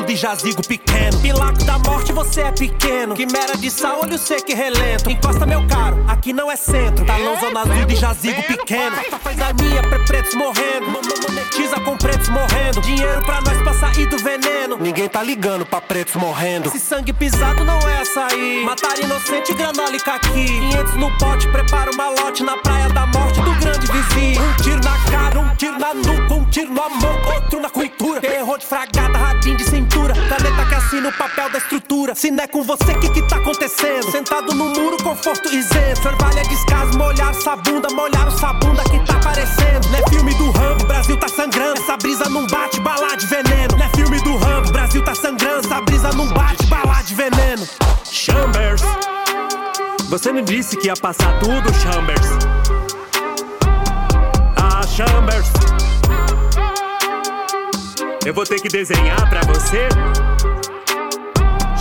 De 0.10 0.16
jazigo 0.16 0.66
pequeno. 0.68 1.20
Pilaco 1.22 1.64
da 1.66 1.78
morte, 1.78 2.12
você 2.12 2.41
é 2.41 2.51
pequeno. 2.51 3.14
Quimera 3.14 3.55
de 3.55 3.70
sal, 3.70 3.99
olho 4.01 4.18
seco 4.18 4.49
e 4.51 4.55
relento. 4.55 5.07
Encosta 5.10 5.45
meu 5.45 5.66
caro, 5.68 6.03
aqui 6.07 6.34
não 6.34 6.49
é 6.51 6.55
centro. 6.55 7.05
Talão 7.05 7.39
zona 7.39 7.62
azul 7.62 7.86
de 7.86 7.95
jazigo 7.95 8.41
pequeno. 8.43 8.95
Faz 9.22 9.39
a 9.39 9.53
minha, 9.53 9.84
pre- 9.84 9.99
pretos 10.05 10.34
morrendo. 10.34 10.88
Mo- 10.88 11.01
mo- 11.01 11.20
Monetiza 11.30 11.80
com 11.82 11.95
pretos 11.95 12.28
morrendo. 12.30 12.82
Dinheiro 12.82 13.22
pra 13.22 13.39
nós 13.41 13.62
pra 13.62 13.74
sair 13.76 14.07
do 14.07 14.18
veneno. 14.18 14.78
Ninguém 14.80 15.07
tá 15.07 15.22
ligando 15.22 15.64
pra 15.64 15.80
pretos 15.80 16.16
morrendo. 16.16 16.70
Esse 16.70 16.80
sangue 16.80 17.14
pisado 17.14 17.64
não 17.64 17.78
é 17.88 18.01
açaí. 18.01 18.64
Matar 18.66 18.97
inocente, 18.99 19.53
granola 19.53 19.95
e 19.95 19.99
caqui. 19.99 20.30
500 20.47 20.95
no 20.95 21.16
pote, 21.20 21.47
prepara 21.49 21.91
uma 21.91 22.10
lote 22.10 22.41
na 22.43 22.57
praia 22.57 22.89
da 22.89 23.05
morte 23.05 23.39
do 23.41 23.53
grande 23.55 23.86
vizinho. 23.91 24.41
Um 24.41 24.53
tiro 24.64 24.82
na 24.84 25.12
cara, 25.12 25.39
um 25.39 25.55
tiro 25.55 25.78
na 25.78 25.93
nuca, 25.93 26.34
um 26.34 26.45
tiro 26.45 26.74
no 26.74 26.82
amor, 26.82 27.34
outro 27.36 27.60
na 27.62 27.70
cultura. 27.70 28.22
Terror 28.22 28.57
de 28.57 28.66
fragada, 28.66 29.20
radinho 29.49 29.57
de 29.57 29.63
cintura. 29.65 30.13
Caneta 30.13 30.65
que 30.65 30.75
assina 30.75 31.09
o 31.09 31.13
papel 31.13 31.49
da 31.49 31.57
estrutura. 31.57 32.15
Se 32.15 32.31
não 32.31 32.43
é 32.43 32.47
com 32.47 32.63
você, 32.63 32.93
que 32.95 33.09
que 33.09 33.21
tá 33.27 33.37
acontecendo? 33.37 34.11
Sentado 34.11 34.53
no 34.53 34.65
muro, 34.65 34.97
conforto 35.03 35.53
isento. 35.53 36.07
Orvalha 36.07 36.43
descaso, 36.43 36.97
molhar 36.97 37.29
essa 37.31 37.55
bunda, 37.55 37.89
molhar 37.93 38.27
essa 38.27 38.53
bunda 38.53 38.83
que 38.83 38.99
tá 39.05 39.15
aparecendo. 39.15 39.89
Não 39.89 39.99
é 39.99 40.09
filme 40.09 40.33
do 40.35 40.51
Rambo, 40.51 40.85
Brasil 40.85 41.17
tá 41.17 41.27
sangrando. 41.27 41.81
Essa 41.81 41.97
brisa 41.97 42.29
não 42.29 42.45
bate, 42.47 42.79
bala 42.79 43.15
de 43.15 43.25
veneno. 43.25 43.77
Não 43.77 43.85
é 43.85 43.89
filme 43.89 44.21
do 44.21 44.37
Rambo, 44.37 44.71
Brasil 44.71 45.03
tá 45.03 45.15
sangrando. 45.15 45.65
Essa 45.65 45.81
brisa 45.81 46.11
não 46.13 46.27
bate, 46.27 46.65
bala 46.67 47.01
de 47.01 47.15
veneno. 47.15 47.67
Chambers, 48.03 48.81
você 50.09 50.31
me 50.31 50.41
disse 50.41 50.77
que 50.77 50.87
ia 50.87 50.95
passar 50.95 51.39
tudo, 51.39 51.73
Chambers. 51.79 52.27
Ah, 54.57 54.85
Chambers. 54.87 55.68
Eu 58.30 58.34
vou 58.36 58.43
ter 58.43 58.61
que 58.61 58.69
desenhar 58.69 59.27
pra 59.27 59.41
você. 59.41 59.89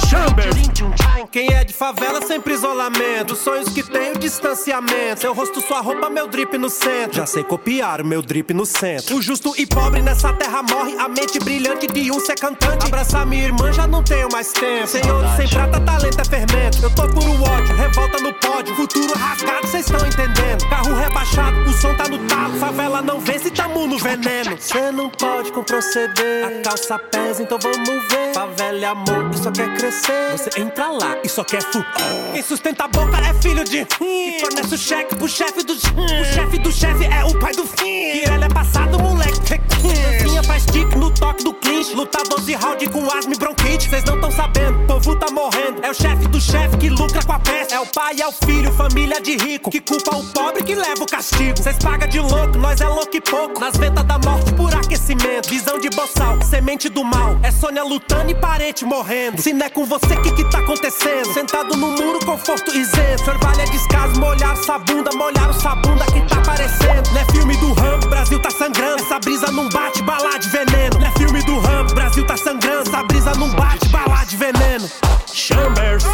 Chambers. 0.08 1.17
Quem 1.30 1.52
é 1.52 1.62
de 1.62 1.74
favela 1.74 2.22
sempre 2.22 2.54
isolamento. 2.54 3.34
Os 3.34 3.40
sonhos 3.40 3.68
que 3.68 3.82
tenho, 3.82 4.18
distanciamento. 4.18 5.20
Seu 5.20 5.34
rosto, 5.34 5.60
sua 5.60 5.80
roupa, 5.80 6.08
meu 6.08 6.26
drip 6.26 6.56
no 6.56 6.70
centro. 6.70 7.18
Já 7.18 7.26
sei 7.26 7.44
copiar 7.44 8.00
o 8.00 8.04
meu 8.04 8.22
drip 8.22 8.54
no 8.54 8.64
centro. 8.64 9.16
O 9.16 9.22
justo 9.22 9.52
e 9.58 9.66
pobre 9.66 10.00
nessa 10.00 10.32
terra 10.32 10.62
morre. 10.62 10.96
A 10.98 11.06
mente 11.06 11.38
brilhante 11.38 11.86
de 11.86 12.10
um 12.10 12.18
ser 12.18 12.34
cantante. 12.34 12.86
Abraçar 12.86 13.26
minha 13.26 13.44
irmã, 13.44 13.70
já 13.72 13.86
não 13.86 14.02
tenho 14.02 14.28
mais 14.32 14.52
tempo. 14.52 14.88
Ouro, 15.12 15.28
sem 15.36 15.48
prata, 15.48 15.78
talento 15.80 16.18
é 16.18 16.24
fermento. 16.24 16.78
Eu 16.82 16.94
tô 16.94 17.02
por 17.08 17.22
o 17.22 17.42
ódio, 17.42 17.76
revolta 17.76 18.18
no 18.20 18.32
pódio. 18.32 18.74
Futuro 18.74 19.12
rasgado, 19.14 19.66
cês 19.66 19.84
estão 19.84 20.06
entendendo. 20.06 20.66
Carro 20.70 20.94
rebaixado, 20.94 21.60
o 21.68 21.72
som 21.74 21.94
tá 21.94 22.08
no 22.08 22.18
talo. 22.26 22.58
Favela 22.58 23.02
não 23.02 23.20
vence, 23.20 23.50
tamo 23.50 23.86
no 23.86 23.98
veneno. 23.98 24.56
Cê 24.58 24.90
não 24.90 25.10
pode 25.10 25.52
com 25.52 25.62
proceder. 25.62 26.46
A 26.46 26.62
calça 26.62 26.98
pesa, 26.98 27.42
então 27.42 27.58
vamos 27.58 28.08
ver. 28.08 28.32
Favela 28.32 28.78
é 28.78 28.84
amor 28.86 29.30
e 29.30 29.36
só 29.36 29.50
quer 29.50 29.74
crescer. 29.76 30.32
Você 30.32 30.60
entra 30.60 30.88
lá 30.88 31.18
e 31.22 31.27
só 31.28 31.44
quer 31.44 31.62
fu. 31.62 31.84
Quem 32.32 32.42
sustenta 32.42 32.84
a 32.84 32.88
boca 32.88 33.16
é 33.18 33.34
filho 33.34 33.64
de. 33.64 33.86
E 34.00 34.40
fornece 34.40 34.74
o 34.74 34.78
cheque 34.78 35.14
pro 35.14 35.28
chefe 35.28 35.62
do. 35.62 35.74
O 35.74 36.24
chefe 36.34 36.58
do 36.58 36.72
chefe 36.72 37.04
é 37.04 37.24
o 37.24 37.38
pai 37.38 37.52
do 37.52 37.66
fim. 37.66 37.76
Que 37.84 38.24
ele 38.28 38.44
é 38.44 38.48
passado, 38.48 38.98
moleque. 38.98 39.60
Dancinha 39.82 40.42
faz 40.42 40.64
tique 40.66 40.96
no 40.96 41.10
toque 41.10 41.44
do 41.44 41.54
clinch. 41.54 41.94
Luta 41.94 42.22
12 42.28 42.54
round 42.54 42.88
com 42.88 43.10
asma 43.10 43.34
e 43.34 43.38
bronquite. 43.38 43.88
Cês 43.88 44.04
não 44.04 44.20
tão 44.20 44.30
sabendo, 44.30 44.82
o 44.82 44.86
povo 44.86 45.16
tá 45.16 45.30
morrendo. 45.32 45.84
É 45.84 45.90
o 45.90 45.94
chefe 45.94 46.26
do 46.28 46.40
chefe 46.40 46.76
que 46.78 46.88
lucra 46.88 47.22
com 47.24 47.32
a 47.32 47.38
peste. 47.38 47.74
É 47.74 47.80
o 47.80 47.86
pai, 47.86 48.20
é 48.20 48.26
o 48.26 48.32
filho, 48.32 48.72
família 48.72 49.20
de 49.20 49.36
rico. 49.36 49.70
Que 49.70 49.80
culpa 49.80 50.16
o 50.16 50.24
pobre 50.32 50.62
que 50.62 50.74
leva 50.74 51.02
o 51.02 51.06
castigo. 51.06 51.62
Cês 51.62 51.76
pagam 51.78 52.08
de 52.08 52.20
louco, 52.20 52.58
nós 52.58 52.80
é 52.80 52.88
louco 52.88 53.16
e 53.16 53.20
pouco. 53.20 53.60
Nas 53.60 53.76
ventas 53.76 54.04
da 54.04 54.18
morte 54.18 54.52
por 54.54 54.74
aquecimento. 54.74 55.48
Visão 55.48 55.78
de 55.78 55.88
boçal, 55.90 56.40
semente 56.42 56.88
do 56.88 57.04
mal. 57.04 57.38
É 57.42 57.50
Sônia 57.50 57.84
lutando 57.84 58.30
e 58.30 58.34
parente 58.34 58.84
morrendo. 58.84 59.40
Se 59.40 59.52
não 59.52 59.66
é 59.66 59.70
com 59.70 59.84
você, 59.84 60.16
que 60.16 60.32
que 60.32 60.44
tá 60.50 60.58
acontecendo? 60.58 61.32
Sentado 61.32 61.76
no 61.76 61.88
muro, 61.88 62.18
conforto 62.24 62.76
isento. 62.76 63.30
Orvalha 63.30 63.64
descaso, 63.66 64.20
molhar 64.20 64.52
essa 64.52 64.78
bunda, 64.78 65.10
molhar 65.14 65.50
essa 65.50 65.74
bunda 65.76 66.04
que 66.06 66.20
tá 66.22 66.38
aparecendo. 66.38 67.12
Não 67.12 67.20
é 67.20 67.24
filme 67.32 67.56
do 67.58 67.72
Rambo, 67.72 68.08
Brasil 68.08 68.40
tá 68.40 68.50
sangrando. 68.50 69.02
Essa 69.02 69.18
brisa 69.18 69.50
não 69.52 69.67
bate, 69.70 70.02
bala 70.02 70.38
de 70.38 70.48
veneno. 70.48 70.98
Não 70.98 71.06
é 71.06 71.10
filme 71.12 71.42
do 71.42 71.58
Rambo, 71.58 71.94
Brasil 71.94 72.26
tá 72.26 72.36
sangrando. 72.36 72.88
Essa 72.88 73.02
brisa 73.02 73.32
não 73.32 73.50
bate, 73.50 73.88
bala 73.88 74.24
de 74.24 74.36
veneno. 74.36 74.88
Chambers, 75.32 76.04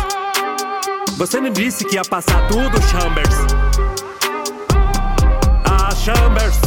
você 1.17 1.41
me 1.41 1.51
disse 1.51 1.85
que 1.85 1.95
ia 1.95 2.03
passar 2.03 2.47
tudo, 2.49 2.81
Chambers. 2.83 3.37
Ah, 5.65 5.95
Chambers. 5.95 6.59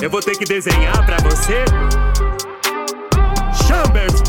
Eu 0.00 0.10
vou 0.10 0.20
ter 0.20 0.36
que 0.36 0.44
desenhar 0.44 1.04
pra 1.04 1.16
você. 1.18 1.64
Chambers. 3.66 4.21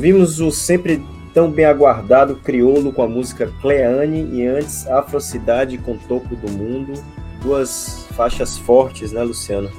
Ouvimos 0.00 0.40
o 0.40 0.50
sempre 0.50 1.04
tão 1.34 1.50
bem 1.50 1.66
aguardado 1.66 2.36
Criolo 2.36 2.90
com 2.90 3.02
a 3.02 3.06
música 3.06 3.52
Cleane 3.60 4.30
e 4.32 4.46
antes 4.46 4.86
Afrocidade 4.86 5.76
com 5.76 5.94
Topo 5.94 6.34
do 6.34 6.50
Mundo. 6.50 6.94
Duas 7.42 8.06
faixas 8.12 8.56
fortes, 8.56 9.12
né, 9.12 9.22
Luciano? 9.22 9.70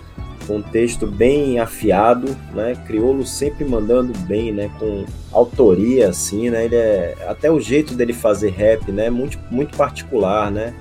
Com 0.46 0.58
um 0.58 0.62
texto 0.62 1.08
bem 1.08 1.60
afiado, 1.60 2.38
né? 2.54 2.76
Criolo 2.86 3.26
sempre 3.26 3.66
mandando 3.66 4.16
bem, 4.20 4.52
né? 4.52 4.70
Com 4.78 5.06
autoria, 5.32 6.10
assim, 6.10 6.52
né? 6.52 6.66
Ele 6.66 6.76
é... 6.76 7.18
Até 7.28 7.50
o 7.50 7.60
jeito 7.60 7.96
dele 7.96 8.14
fazer 8.14 8.52
rap, 8.52 8.92
né? 8.92 9.10
Muito, 9.10 9.40
muito 9.50 9.76
particular, 9.76 10.52
né? 10.52 10.76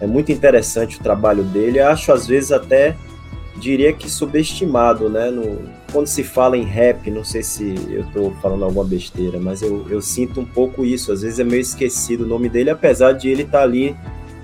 É 0.00 0.06
muito 0.06 0.30
interessante 0.30 1.00
o 1.00 1.02
trabalho 1.02 1.44
dele. 1.44 1.80
Eu 1.80 1.86
acho, 1.86 2.12
às 2.12 2.26
vezes, 2.26 2.52
até 2.52 2.94
diria 3.62 3.92
que 3.92 4.10
subestimado, 4.10 5.08
né? 5.08 5.30
No, 5.30 5.60
quando 5.92 6.08
se 6.08 6.24
fala 6.24 6.56
em 6.56 6.64
rap, 6.64 7.08
não 7.10 7.22
sei 7.22 7.44
se 7.44 7.74
eu 7.88 8.02
estou 8.02 8.34
falando 8.42 8.64
alguma 8.64 8.84
besteira, 8.84 9.38
mas 9.38 9.62
eu, 9.62 9.86
eu, 9.88 10.02
sinto 10.02 10.40
um 10.40 10.44
pouco 10.44 10.84
isso. 10.84 11.12
Às 11.12 11.22
vezes 11.22 11.38
é 11.38 11.44
meio 11.44 11.60
esquecido 11.60 12.24
o 12.24 12.26
nome 12.26 12.48
dele, 12.48 12.70
apesar 12.70 13.12
de 13.12 13.28
ele 13.28 13.42
estar 13.42 13.58
tá 13.58 13.64
ali 13.64 13.94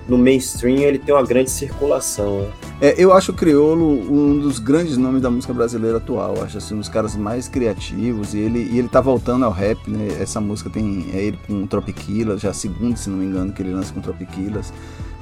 no 0.08 0.16
mainstream, 0.16 0.78
ele 0.78 0.98
tem 0.98 1.12
uma 1.12 1.24
grande 1.24 1.50
circulação. 1.50 2.42
Né? 2.42 2.48
É, 2.80 2.94
eu 2.96 3.12
acho 3.12 3.32
o 3.32 3.34
Criolo 3.34 3.84
um 3.84 4.38
dos 4.38 4.60
grandes 4.60 4.96
nomes 4.96 5.20
da 5.20 5.28
música 5.28 5.52
brasileira 5.52 5.96
atual. 5.96 6.36
Eu 6.36 6.44
acho 6.44 6.58
assim, 6.58 6.74
um 6.74 6.78
dos 6.78 6.88
caras 6.88 7.16
mais 7.16 7.48
criativos. 7.48 8.34
E 8.34 8.38
ele, 8.38 8.70
e 8.72 8.78
ele 8.78 8.88
tá 8.88 9.00
voltando 9.00 9.44
ao 9.44 9.50
rap, 9.50 9.78
né? 9.90 10.16
Essa 10.20 10.40
música 10.40 10.70
tem 10.70 11.10
é 11.12 11.24
ele 11.24 11.38
com 11.44 11.66
Tropiquilas, 11.66 12.40
já 12.40 12.52
segundo, 12.52 12.96
se 12.96 13.10
não 13.10 13.18
me 13.18 13.26
engano, 13.26 13.52
que 13.52 13.60
ele 13.60 13.74
lança 13.74 13.92
com 13.92 14.00
Tropiquilas 14.00 14.72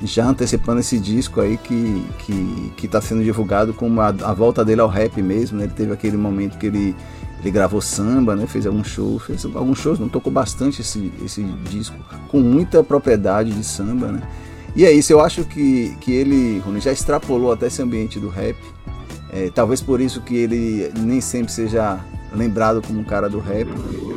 já 0.03 0.27
antecipando 0.27 0.81
esse 0.81 0.99
disco 0.99 1.41
aí 1.41 1.57
que, 1.57 2.05
que, 2.19 2.73
que 2.77 2.89
tá 2.89 3.01
sendo 3.01 3.25
divulgado 3.25 3.73
como 3.73 4.01
a, 4.01 4.09
a 4.09 4.35
volta 4.35 4.65
dele 4.65 4.81
ao 4.81 4.89
rap 4.89 5.23
mesmo, 5.23 5.59
né? 5.59 5.65
Ele 5.65 5.73
teve 5.73 5.93
aquele 5.93 6.17
momento 6.17 6.59
que 6.59 6.67
ele, 6.67 6.95
ele 7.41 7.51
gravou 7.51 7.81
samba, 7.81 8.37
né? 8.37 8.47
Fez 8.47 8.67
alguns 8.67 8.89
shows, 8.89 9.23
fez 9.23 9.45
alguns 9.45 9.79
shows, 9.79 9.99
não 9.99 10.09
tocou 10.09 10.33
bastante 10.33 10.83
esse, 10.83 11.13
esse 11.25 11.43
disco, 11.71 11.97
com 12.29 12.41
muita 12.41 12.85
propriedade 12.85 13.51
de 13.53 13.65
samba, 13.65 14.09
né? 14.09 14.23
E 14.75 14.85
é 14.85 14.93
isso, 14.93 15.11
eu 15.11 15.21
acho 15.21 15.45
que, 15.45 15.97
que 16.03 16.13
ele 16.13 16.63
já 16.81 16.93
extrapolou 16.93 17.51
até 17.51 17.69
esse 17.69 17.81
ambiente 17.81 18.21
do 18.21 18.29
rap. 18.29 18.57
É, 19.33 19.51
talvez 19.55 19.81
por 19.81 20.01
isso 20.01 20.21
que 20.21 20.37
ele 20.37 20.93
nem 20.99 21.21
sempre 21.21 21.51
seja 21.51 21.99
lembrado 22.35 22.83
como 22.87 23.01
um 23.01 23.05
cara 23.05 23.29
do 23.29 23.39
rap, 23.39 23.69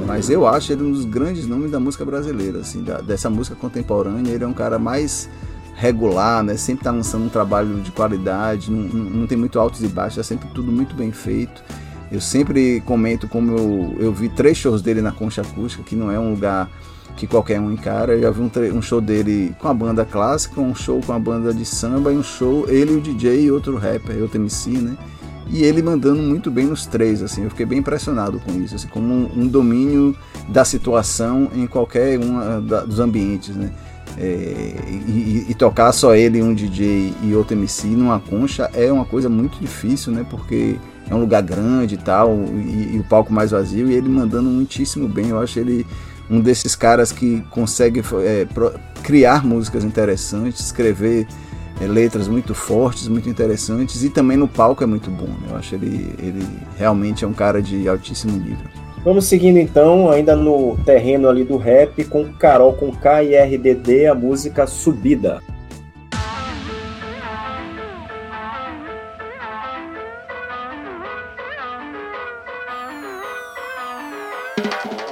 mas 0.06 0.30
eu 0.30 0.46
acho 0.46 0.74
ele 0.74 0.84
um 0.84 0.92
dos 0.92 1.06
grandes 1.06 1.48
nomes 1.48 1.72
da 1.72 1.80
música 1.80 2.04
brasileira, 2.04 2.60
assim, 2.60 2.84
da, 2.84 3.00
dessa 3.00 3.30
música 3.30 3.56
contemporânea. 3.56 4.32
Ele 4.34 4.44
é 4.44 4.48
um 4.48 4.54
cara 4.54 4.78
mais 4.78 5.30
regular, 5.80 6.44
né? 6.44 6.58
Sempre 6.58 6.84
tá 6.84 6.92
lançando 6.92 7.26
um 7.26 7.30
trabalho 7.30 7.80
de 7.80 7.92
qualidade, 7.92 8.70
não, 8.70 8.82
não, 8.82 9.28
tem 9.28 9.38
muito 9.38 9.58
altos 9.58 9.82
e 9.82 9.88
baixos, 9.88 10.20
é 10.20 10.24
sempre 10.24 10.50
tudo 10.50 10.72
muito 10.72 10.94
bem 10.94 11.12
feito. 11.12 11.64
Eu 12.12 12.20
sempre 12.20 12.82
comento 12.82 13.28
como 13.28 13.58
eu, 13.58 13.96
eu 14.00 14.14
vi 14.14 14.28
três 14.28 14.58
shows 14.58 14.82
dele 14.82 15.02
na 15.02 15.12
Concha 15.12 15.42
Acústica, 15.42 15.82
que 15.84 15.96
não 15.96 16.12
é 16.12 16.20
um 16.20 16.32
lugar 16.32 16.70
que 17.16 17.26
qualquer 17.26 17.62
um 17.62 17.72
encara. 17.72 18.14
Eu 18.14 18.22
já 18.22 18.32
vi 18.32 18.42
um, 18.42 18.78
um, 18.78 18.82
show 18.82 19.00
dele 19.00 19.56
com 19.58 19.70
a 19.70 19.74
banda 19.74 20.04
clássica, 20.04 20.60
um 20.60 20.76
show 20.76 21.00
com 21.02 21.14
a 21.14 21.20
banda 21.20 21.54
de 21.54 21.64
samba 21.64 22.12
e 22.12 22.18
um 22.18 22.24
show, 22.24 22.66
ele, 22.68 22.96
o 22.96 23.02
DJ 23.02 23.44
e 23.44 23.52
outro 23.52 23.78
rapper, 23.78 24.22
outro 24.22 24.38
MC, 24.38 24.72
né? 24.72 24.98
E 25.48 25.64
ele 25.64 25.82
mandando 25.82 26.22
muito 26.22 26.52
bem 26.52 26.66
nos 26.66 26.86
três, 26.86 27.24
assim, 27.24 27.44
eu 27.44 27.50
fiquei 27.50 27.66
bem 27.66 27.80
impressionado 27.80 28.40
com 28.40 28.52
isso, 28.62 28.76
assim, 28.76 28.88
como 28.88 29.12
um, 29.12 29.44
um 29.44 29.48
domínio 29.48 30.16
da 30.50 30.64
situação 30.64 31.50
em 31.56 31.66
qualquer 31.66 32.20
um 32.20 32.62
dos 32.62 33.00
ambientes, 33.00 33.56
né? 33.56 33.72
É, 34.22 34.76
e, 35.08 35.46
e, 35.48 35.54
tocar 35.54 35.94
só 35.94 36.14
ele, 36.14 36.42
um 36.42 36.54
DJ 36.54 37.14
e 37.24 37.34
outro 37.34 37.56
MC 37.56 37.88
numa 37.88 38.20
concha 38.20 38.70
é 38.74 38.92
uma 38.92 39.06
coisa 39.06 39.30
muito 39.30 39.58
difícil, 39.60 40.12
né? 40.12 40.26
Porque 40.30 40.76
é 41.10 41.16
um 41.16 41.22
lugar 41.22 41.42
grande 41.42 41.96
e 41.96 41.98
tal, 41.98 42.36
e, 42.54 42.96
e 42.96 43.00
o 43.00 43.04
palco 43.06 43.32
mais 43.32 43.52
vazio, 43.52 43.90
e 43.90 43.94
ele 43.94 44.10
mandando 44.10 44.50
muitíssimo 44.50 45.08
bem. 45.08 45.30
Eu 45.30 45.40
acho 45.40 45.58
ele 45.58 45.88
um 46.30 46.42
desses 46.42 46.76
caras 46.76 47.14
que 47.14 47.42
consegue 47.50 48.02
é, 48.24 48.46
criar 49.02 49.46
músicas 49.46 49.86
interessantes, 49.86 50.66
escrever 50.66 51.26
é, 51.82 51.88
letras 51.88 52.28
muito 52.28 52.54
fortes, 52.54 53.08
muito 53.08 53.30
interessantes, 53.30 54.04
e 54.04 54.10
também 54.10 54.36
no 54.36 54.50
palco 54.50 54.84
é 54.84 54.88
muito 54.88 55.10
bom. 55.10 55.28
Né? 55.28 55.48
Eu 55.50 55.56
acho 55.56 55.76
ele, 55.76 56.14
ele 56.20 56.46
realmente 56.78 57.24
é 57.24 57.28
um 57.28 57.34
cara 57.34 57.62
de 57.62 57.88
altíssimo 57.88 58.38
nível. 58.38 58.68
Vamos 59.04 59.26
seguindo 59.26 59.58
então, 59.58 60.10
ainda 60.10 60.36
no 60.36 60.78
terreno 60.84 61.30
ali 61.30 61.46
do 61.46 61.56
rap, 61.56 62.04
com 62.04 62.34
Carol 62.34 62.74
com 62.74 62.92
K 62.92 63.24
e 63.24 63.36
RDD, 63.36 64.08
a 64.08 64.14
música 64.14 64.68
Subida. 64.68 65.42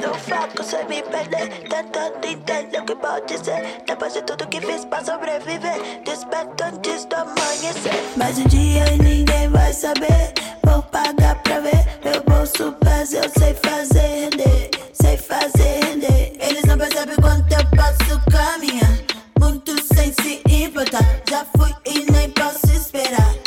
Não 0.02 0.64
sem 0.64 0.86
me 0.88 1.02
perder, 1.02 1.48
tentando 1.70 2.26
entender 2.26 2.80
o 2.80 2.86
que 2.86 2.96
pode 2.96 3.38
ser. 3.38 3.84
Depois 3.88 4.14
de 4.14 4.22
tudo 4.24 4.48
que 4.48 4.60
fiz 4.60 4.84
pra 4.84 5.02
sobreviver, 5.02 6.02
desperto 6.04 6.62
antes 6.66 7.06
do 7.06 7.16
amanhecer. 7.16 8.04
Mas 8.18 8.38
um 8.38 8.44
dia 8.48 8.84
ninguém 9.02 9.48
vai 9.48 9.72
saber, 9.72 10.34
vou 10.62 10.82
pagar 10.84 11.42
pra 11.42 11.62
ver, 11.62 11.86
eu 12.04 12.22
vou 12.28 12.37
soubesse, 12.56 13.16
eu 13.16 13.30
sei 13.38 13.54
fazer 13.56 14.00
render, 14.00 14.70
sei 14.94 15.18
fazer 15.18 15.84
render. 15.84 16.34
Eles 16.40 16.64
não 16.66 16.78
percebem 16.78 17.16
quanto 17.16 17.52
eu 17.52 17.66
posso 17.76 18.22
caminhar, 18.32 18.98
muito 19.40 19.76
sem 19.94 20.14
se 20.14 20.42
importar. 20.50 21.04
Já 21.30 21.46
fui 21.58 21.74
e 21.86 22.10
nem 22.12 22.30
posso 22.32 22.72
esperar. 22.72 23.47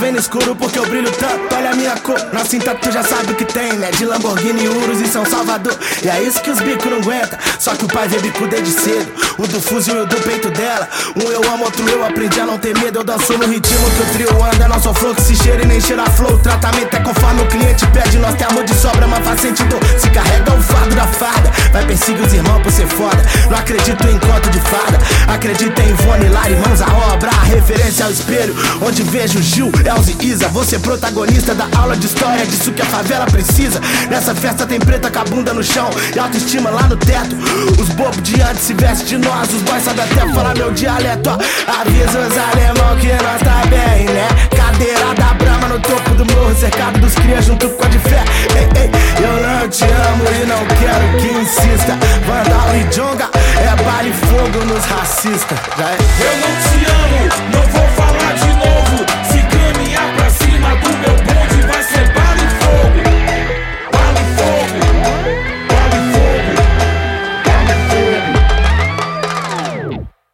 Vem 0.00 0.12
no 0.12 0.18
escuro 0.18 0.56
porque 0.56 0.78
eu 0.78 0.86
brilho 0.86 1.10
tanto. 1.12 1.54
Olha 1.54 1.69
minha 1.80 1.96
cor, 1.96 2.20
na 2.32 2.44
cinta 2.44 2.74
tu 2.74 2.92
já 2.92 3.02
sabe 3.02 3.32
o 3.32 3.34
que 3.34 3.44
tem, 3.44 3.72
né? 3.72 3.90
De 3.90 4.04
Lamborghini, 4.04 4.68
Urus 4.68 5.00
e 5.00 5.06
São 5.06 5.24
Salvador. 5.24 5.74
E 6.02 6.08
é 6.08 6.22
isso 6.22 6.40
que 6.42 6.50
os 6.50 6.60
bicos 6.60 6.84
não 6.90 6.98
aguenta. 6.98 7.38
Só 7.58 7.74
que 7.74 7.86
o 7.86 7.88
pai 7.88 8.06
vê 8.06 8.18
bico 8.18 8.46
desde 8.46 8.70
cedo. 8.70 9.10
O 9.38 9.46
do 9.46 9.60
fuzil 9.60 9.96
e 9.96 10.00
o 10.00 10.06
do 10.06 10.16
peito 10.16 10.50
dela. 10.50 10.86
Um 11.16 11.30
eu 11.30 11.42
amo, 11.50 11.64
outro 11.64 11.88
eu 11.88 12.04
aprendi 12.04 12.38
a 12.38 12.44
não 12.44 12.58
ter 12.58 12.78
medo. 12.78 12.98
Eu 12.98 13.04
danço 13.04 13.32
no 13.32 13.46
ritmo 13.46 13.90
que 13.90 14.02
o 14.02 14.06
trio 14.12 14.44
anda. 14.44 14.68
Não 14.68 14.80
sou 14.80 14.92
flor 14.92 15.14
que 15.16 15.22
se 15.22 15.34
cheira 15.36 15.62
e 15.62 15.66
nem 15.66 15.80
cheira 15.80 16.04
flow. 16.10 16.34
O 16.34 16.38
tratamento 16.38 16.94
é 16.94 17.00
conforme 17.00 17.42
o 17.42 17.46
cliente 17.46 17.86
pede. 17.88 18.18
Nós 18.18 18.34
tem 18.34 18.46
amor 18.46 18.64
de 18.64 18.74
sobra, 18.74 19.06
mas 19.06 19.24
faz 19.24 19.40
sentido. 19.40 19.76
Se 19.98 20.10
carrega 20.10 20.52
o 20.52 20.62
fardo 20.62 20.94
da 20.94 21.06
farda. 21.06 21.50
Vai 21.72 21.86
perseguir 21.86 22.26
os 22.26 22.32
irmãos 22.34 22.62
por 22.62 22.72
ser 22.72 22.86
foda. 22.88 23.24
Não 23.50 23.56
acredito 23.56 24.06
em 24.06 24.18
conto 24.18 24.50
de 24.50 24.60
fada. 24.60 24.98
Acredita 25.32 25.82
em 25.82 25.90
Ivone, 25.90 26.28
Lari, 26.28 26.56
mãos 26.56 26.82
à 26.82 26.92
obra. 27.14 27.30
A 27.30 27.44
referência 27.44 28.04
ao 28.04 28.12
espelho. 28.12 28.54
Onde 28.86 29.02
vejo 29.02 29.40
Gil, 29.40 29.72
Elze 29.84 30.14
e 30.20 30.26
Isa. 30.26 30.48
Você 30.48 30.78
protagonista 30.78 31.54
da 31.54 31.69
aula 31.76 31.96
de 31.96 32.06
história. 32.06 32.46
Disso 32.46 32.72
que 32.72 32.82
a 32.82 32.86
favela 32.86 33.26
precisa. 33.26 33.80
Nessa 34.08 34.34
festa 34.34 34.66
tem 34.66 34.78
preta 34.78 35.10
com 35.10 35.18
a 35.18 35.24
bunda 35.24 35.52
no 35.52 35.62
chão. 35.62 35.90
E 36.14 36.18
autoestima 36.18 36.70
lá 36.70 36.82
no 36.82 36.96
teto. 36.96 37.36
Os 37.80 37.88
bobos 37.90 38.22
de 38.22 38.40
antes 38.40 38.62
se 38.64 38.74
vestem 38.74 39.06
de 39.06 39.18
nós. 39.18 39.52
Os 39.52 39.62
boys 39.62 39.82
sabem 39.82 40.04
até 40.04 40.32
falar 40.32 40.54
meu 40.56 40.70
dialeto. 40.72 41.30
Avisa 41.30 42.18
os 42.20 42.36
alemão 42.36 42.96
que 42.96 43.08
nós 43.08 43.40
tá 43.42 43.62
bem, 43.66 44.06
né? 44.06 44.28
Cadeira 44.56 45.14
da 45.14 45.34
brama 45.34 45.68
no 45.68 45.80
topo 45.80 46.10
do 46.14 46.24
morro. 46.34 46.54
Cercado 46.54 46.98
dos 47.00 47.14
crias 47.14 47.44
junto 47.44 47.68
com 47.70 47.84
a 47.84 47.88
de 47.88 47.98
fé. 47.98 48.24
Ei, 48.56 48.82
ei, 48.82 48.90
eu 49.24 49.48
não 49.48 49.68
te 49.68 49.84
amo 49.84 50.24
e 50.42 50.46
não 50.46 50.66
quero 50.78 51.18
que 51.18 51.42
insista. 51.42 51.98
Vandal 52.26 52.76
e 52.76 52.94
Jonga 52.94 53.28
é 53.60 53.82
baile 53.82 54.12
fogo 54.12 54.64
nos 54.64 54.84
racistas. 54.84 55.58
É. 55.78 55.96
Eu 56.24 56.36
não 56.40 56.52
te 56.62 56.90
amo, 56.90 57.28
não 57.52 57.72
vou 57.72 57.99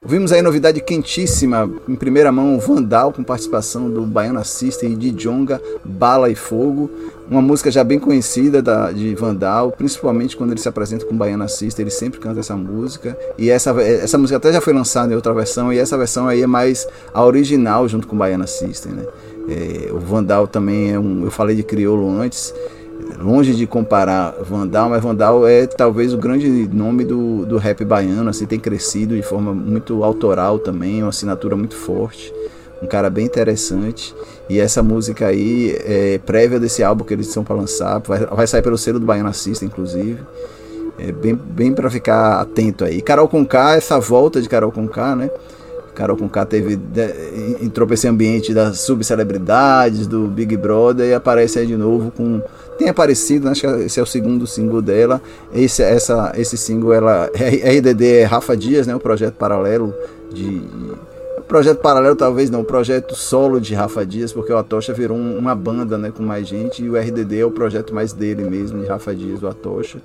Ouvimos 0.06 0.30
aí 0.30 0.40
novidade 0.40 0.80
quentíssima, 0.80 1.68
em 1.88 1.96
primeira 1.96 2.30
mão, 2.30 2.60
Vandal, 2.60 3.12
com 3.12 3.24
participação 3.24 3.90
do 3.90 4.02
Baiana 4.02 4.44
System 4.44 4.92
e 4.92 4.94
de 4.94 5.10
Jonga, 5.10 5.60
Bala 5.84 6.30
e 6.30 6.36
Fogo. 6.36 6.88
Uma 7.28 7.42
música 7.42 7.72
já 7.72 7.82
bem 7.82 7.98
conhecida 7.98 8.62
da, 8.62 8.92
de 8.92 9.16
Vandal, 9.16 9.72
principalmente 9.72 10.36
quando 10.36 10.52
ele 10.52 10.60
se 10.60 10.68
apresenta 10.68 11.04
com 11.04 11.12
o 11.12 11.18
Baiana 11.18 11.48
System, 11.48 11.82
ele 11.82 11.90
sempre 11.90 12.20
canta 12.20 12.38
essa 12.38 12.54
música. 12.54 13.18
E 13.36 13.50
essa, 13.50 13.72
essa 13.82 14.16
música 14.16 14.36
até 14.36 14.52
já 14.52 14.60
foi 14.60 14.72
lançada 14.72 15.12
em 15.12 15.16
outra 15.16 15.34
versão, 15.34 15.72
e 15.72 15.78
essa 15.80 15.98
versão 15.98 16.28
aí 16.28 16.40
é 16.40 16.46
mais 16.46 16.86
a 17.12 17.24
original 17.24 17.88
junto 17.88 18.06
com 18.06 18.14
o 18.14 18.18
Baiana 18.20 18.46
System, 18.46 18.92
né? 18.92 19.04
É, 19.48 19.92
o 19.92 19.98
Vandal 19.98 20.46
também 20.46 20.92
é 20.92 20.98
um. 21.00 21.24
Eu 21.24 21.32
falei 21.32 21.56
de 21.56 21.64
crioulo 21.64 22.08
antes, 22.20 22.54
longe 23.18 23.54
de 23.54 23.66
comparar 23.66 24.34
Vandal, 24.42 24.90
mas 24.90 25.02
Vandal 25.02 25.46
é 25.46 25.66
talvez 25.66 26.12
o 26.12 26.18
grande 26.18 26.48
nome 26.72 27.04
do, 27.04 27.46
do 27.46 27.56
rap 27.56 27.84
baiano, 27.84 28.30
assim, 28.30 28.46
tem 28.46 28.58
crescido 28.58 29.16
de 29.16 29.22
forma 29.22 29.54
muito 29.54 30.02
autoral 30.04 30.58
também, 30.58 31.02
uma 31.02 31.08
assinatura 31.08 31.56
muito 31.56 31.74
forte, 31.74 32.32
um 32.82 32.86
cara 32.86 33.08
bem 33.10 33.24
interessante. 33.24 34.14
E 34.48 34.60
essa 34.60 34.82
música 34.82 35.26
aí 35.26 35.76
é 35.84 36.18
prévia 36.24 36.60
desse 36.60 36.82
álbum 36.82 37.04
que 37.04 37.14
eles 37.14 37.28
estão 37.28 37.42
para 37.42 37.56
lançar, 37.56 38.00
vai, 38.00 38.26
vai 38.26 38.46
sair 38.46 38.62
pelo 38.62 38.78
selo 38.78 39.00
do 39.00 39.06
Baiano 39.06 39.28
Assista, 39.28 39.64
inclusive. 39.64 40.18
É 40.98 41.12
bem, 41.12 41.34
bem 41.34 41.74
para 41.74 41.90
ficar 41.90 42.40
atento 42.40 42.84
aí. 42.84 43.02
Carol 43.02 43.28
Conká, 43.28 43.76
essa 43.76 43.98
volta 43.98 44.40
de 44.40 44.48
Carol 44.48 44.72
Conká, 44.72 45.14
né? 45.14 45.30
Carol 45.94 46.16
Conká 46.16 46.44
teve 46.44 46.78
entrou 47.60 47.86
para 47.86 47.94
esse 47.94 48.06
ambiente 48.06 48.52
das 48.52 48.80
subcelebridades 48.80 50.06
do 50.06 50.26
Big 50.26 50.56
Brother 50.56 51.08
e 51.08 51.14
aparece 51.14 51.58
aí 51.58 51.66
de 51.66 51.76
novo 51.76 52.10
com 52.10 52.42
tem 52.78 52.88
aparecido, 52.88 53.48
acho 53.48 53.60
que 53.60 53.66
esse 53.84 54.00
é 54.00 54.02
o 54.02 54.06
segundo 54.06 54.46
single 54.46 54.82
dela. 54.82 55.20
Esse 55.54 55.82
essa 55.82 56.32
esse 56.36 56.56
single 56.56 56.92
ela 56.92 57.30
RDD 57.34 58.04
é 58.04 58.24
Rafa 58.24 58.56
Dias, 58.56 58.86
né, 58.86 58.94
o 58.94 59.00
projeto 59.00 59.34
paralelo 59.34 59.94
de 60.32 60.62
projeto 61.46 61.78
paralelo 61.78 62.16
talvez 62.16 62.50
não, 62.50 62.64
projeto 62.64 63.14
solo 63.14 63.60
de 63.60 63.74
Rafa 63.74 64.04
Dias, 64.04 64.32
porque 64.32 64.52
o 64.52 64.58
Atocha 64.58 64.92
virou 64.92 65.16
um, 65.16 65.38
uma 65.38 65.54
banda, 65.54 65.96
né, 65.96 66.10
com 66.10 66.22
mais 66.22 66.46
gente 66.46 66.82
e 66.82 66.90
o 66.90 66.96
RDD 66.96 67.38
é 67.38 67.44
o 67.44 67.50
projeto 67.50 67.94
mais 67.94 68.12
dele 68.12 68.44
mesmo, 68.44 68.82
de 68.82 68.86
Rafa 68.86 69.14
Dias, 69.14 69.42
o 69.42 69.46
Atocha. 69.46 69.98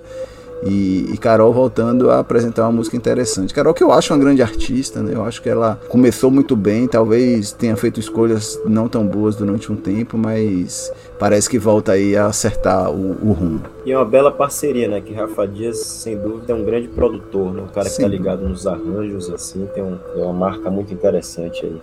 E, 0.63 1.09
e, 1.11 1.17
Carol 1.17 1.51
voltando 1.51 2.11
a 2.11 2.19
apresentar 2.19 2.63
uma 2.63 2.71
música 2.71 2.95
interessante. 2.95 3.53
Carol, 3.53 3.73
que 3.73 3.83
eu 3.83 3.91
acho 3.91 4.13
uma 4.13 4.19
grande 4.19 4.41
artista, 4.41 5.01
né? 5.01 5.13
Eu 5.15 5.23
acho 5.23 5.41
que 5.41 5.49
ela 5.49 5.79
começou 5.89 6.29
muito 6.29 6.55
bem, 6.55 6.87
talvez 6.87 7.51
tenha 7.51 7.75
feito 7.75 7.99
escolhas 7.99 8.59
não 8.65 8.87
tão 8.87 9.05
boas 9.05 9.35
durante 9.35 9.71
um 9.71 9.75
tempo, 9.75 10.17
mas 10.17 10.91
parece 11.17 11.49
que 11.49 11.57
volta 11.57 11.93
aí 11.93 12.15
a 12.15 12.27
acertar 12.27 12.91
o, 12.91 13.11
o 13.27 13.31
rumo. 13.31 13.61
E 13.85 13.91
é 13.91 13.97
uma 13.97 14.05
bela 14.05 14.31
parceria, 14.31 14.87
né? 14.87 15.01
Que 15.01 15.13
Rafa 15.13 15.47
Dias, 15.47 15.79
sem 15.79 16.17
dúvida, 16.17 16.53
é 16.53 16.55
um 16.55 16.63
grande 16.63 16.87
produtor, 16.87 17.53
né? 17.53 17.63
Um 17.63 17.67
cara 17.67 17.87
que 17.87 17.95
Sim. 17.95 18.03
tá 18.03 18.07
ligado 18.07 18.47
nos 18.47 18.67
arranjos, 18.67 19.31
assim, 19.31 19.67
tem 19.73 19.83
um, 19.83 19.97
é 20.15 20.21
uma 20.21 20.33
marca 20.33 20.69
muito 20.69 20.93
interessante 20.93 21.65
aí. 21.65 21.81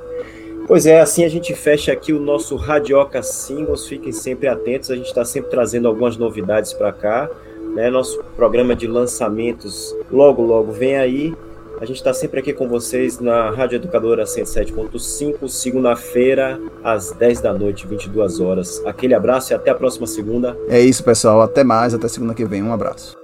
Pois 0.68 0.84
é, 0.84 1.00
assim 1.00 1.24
a 1.24 1.28
gente 1.30 1.54
fecha 1.54 1.90
aqui 1.90 2.12
o 2.12 2.20
nosso 2.20 2.54
Radioca 2.54 3.22
Singles. 3.22 3.86
Fiquem 3.86 4.12
sempre 4.12 4.48
atentos, 4.48 4.90
a 4.90 4.96
gente 4.96 5.06
está 5.06 5.24
sempre 5.24 5.50
trazendo 5.50 5.88
algumas 5.88 6.16
novidades 6.18 6.74
para 6.74 6.92
cá. 6.92 7.30
Né? 7.78 7.90
Nosso 7.90 8.20
programa 8.34 8.74
de 8.74 8.88
lançamentos 8.88 9.94
logo, 10.10 10.42
logo 10.42 10.72
vem 10.72 10.96
aí. 10.96 11.32
A 11.80 11.84
gente 11.84 11.98
está 11.98 12.12
sempre 12.12 12.40
aqui 12.40 12.52
com 12.52 12.68
vocês 12.68 13.20
na 13.20 13.50
Rádio 13.50 13.76
Educadora 13.76 14.24
107.5, 14.24 15.48
segunda-feira, 15.48 16.60
às 16.82 17.12
10 17.12 17.40
da 17.40 17.54
noite, 17.54 17.86
22 17.86 18.40
horas. 18.40 18.82
Aquele 18.84 19.14
abraço 19.14 19.52
e 19.52 19.54
até 19.54 19.70
a 19.70 19.76
próxima 19.76 20.08
segunda. 20.08 20.58
É 20.68 20.80
isso, 20.80 21.04
pessoal. 21.04 21.40
Até 21.40 21.62
mais, 21.62 21.94
até 21.94 22.08
segunda 22.08 22.34
que 22.34 22.44
vem. 22.44 22.64
Um 22.64 22.72
abraço. 22.72 23.17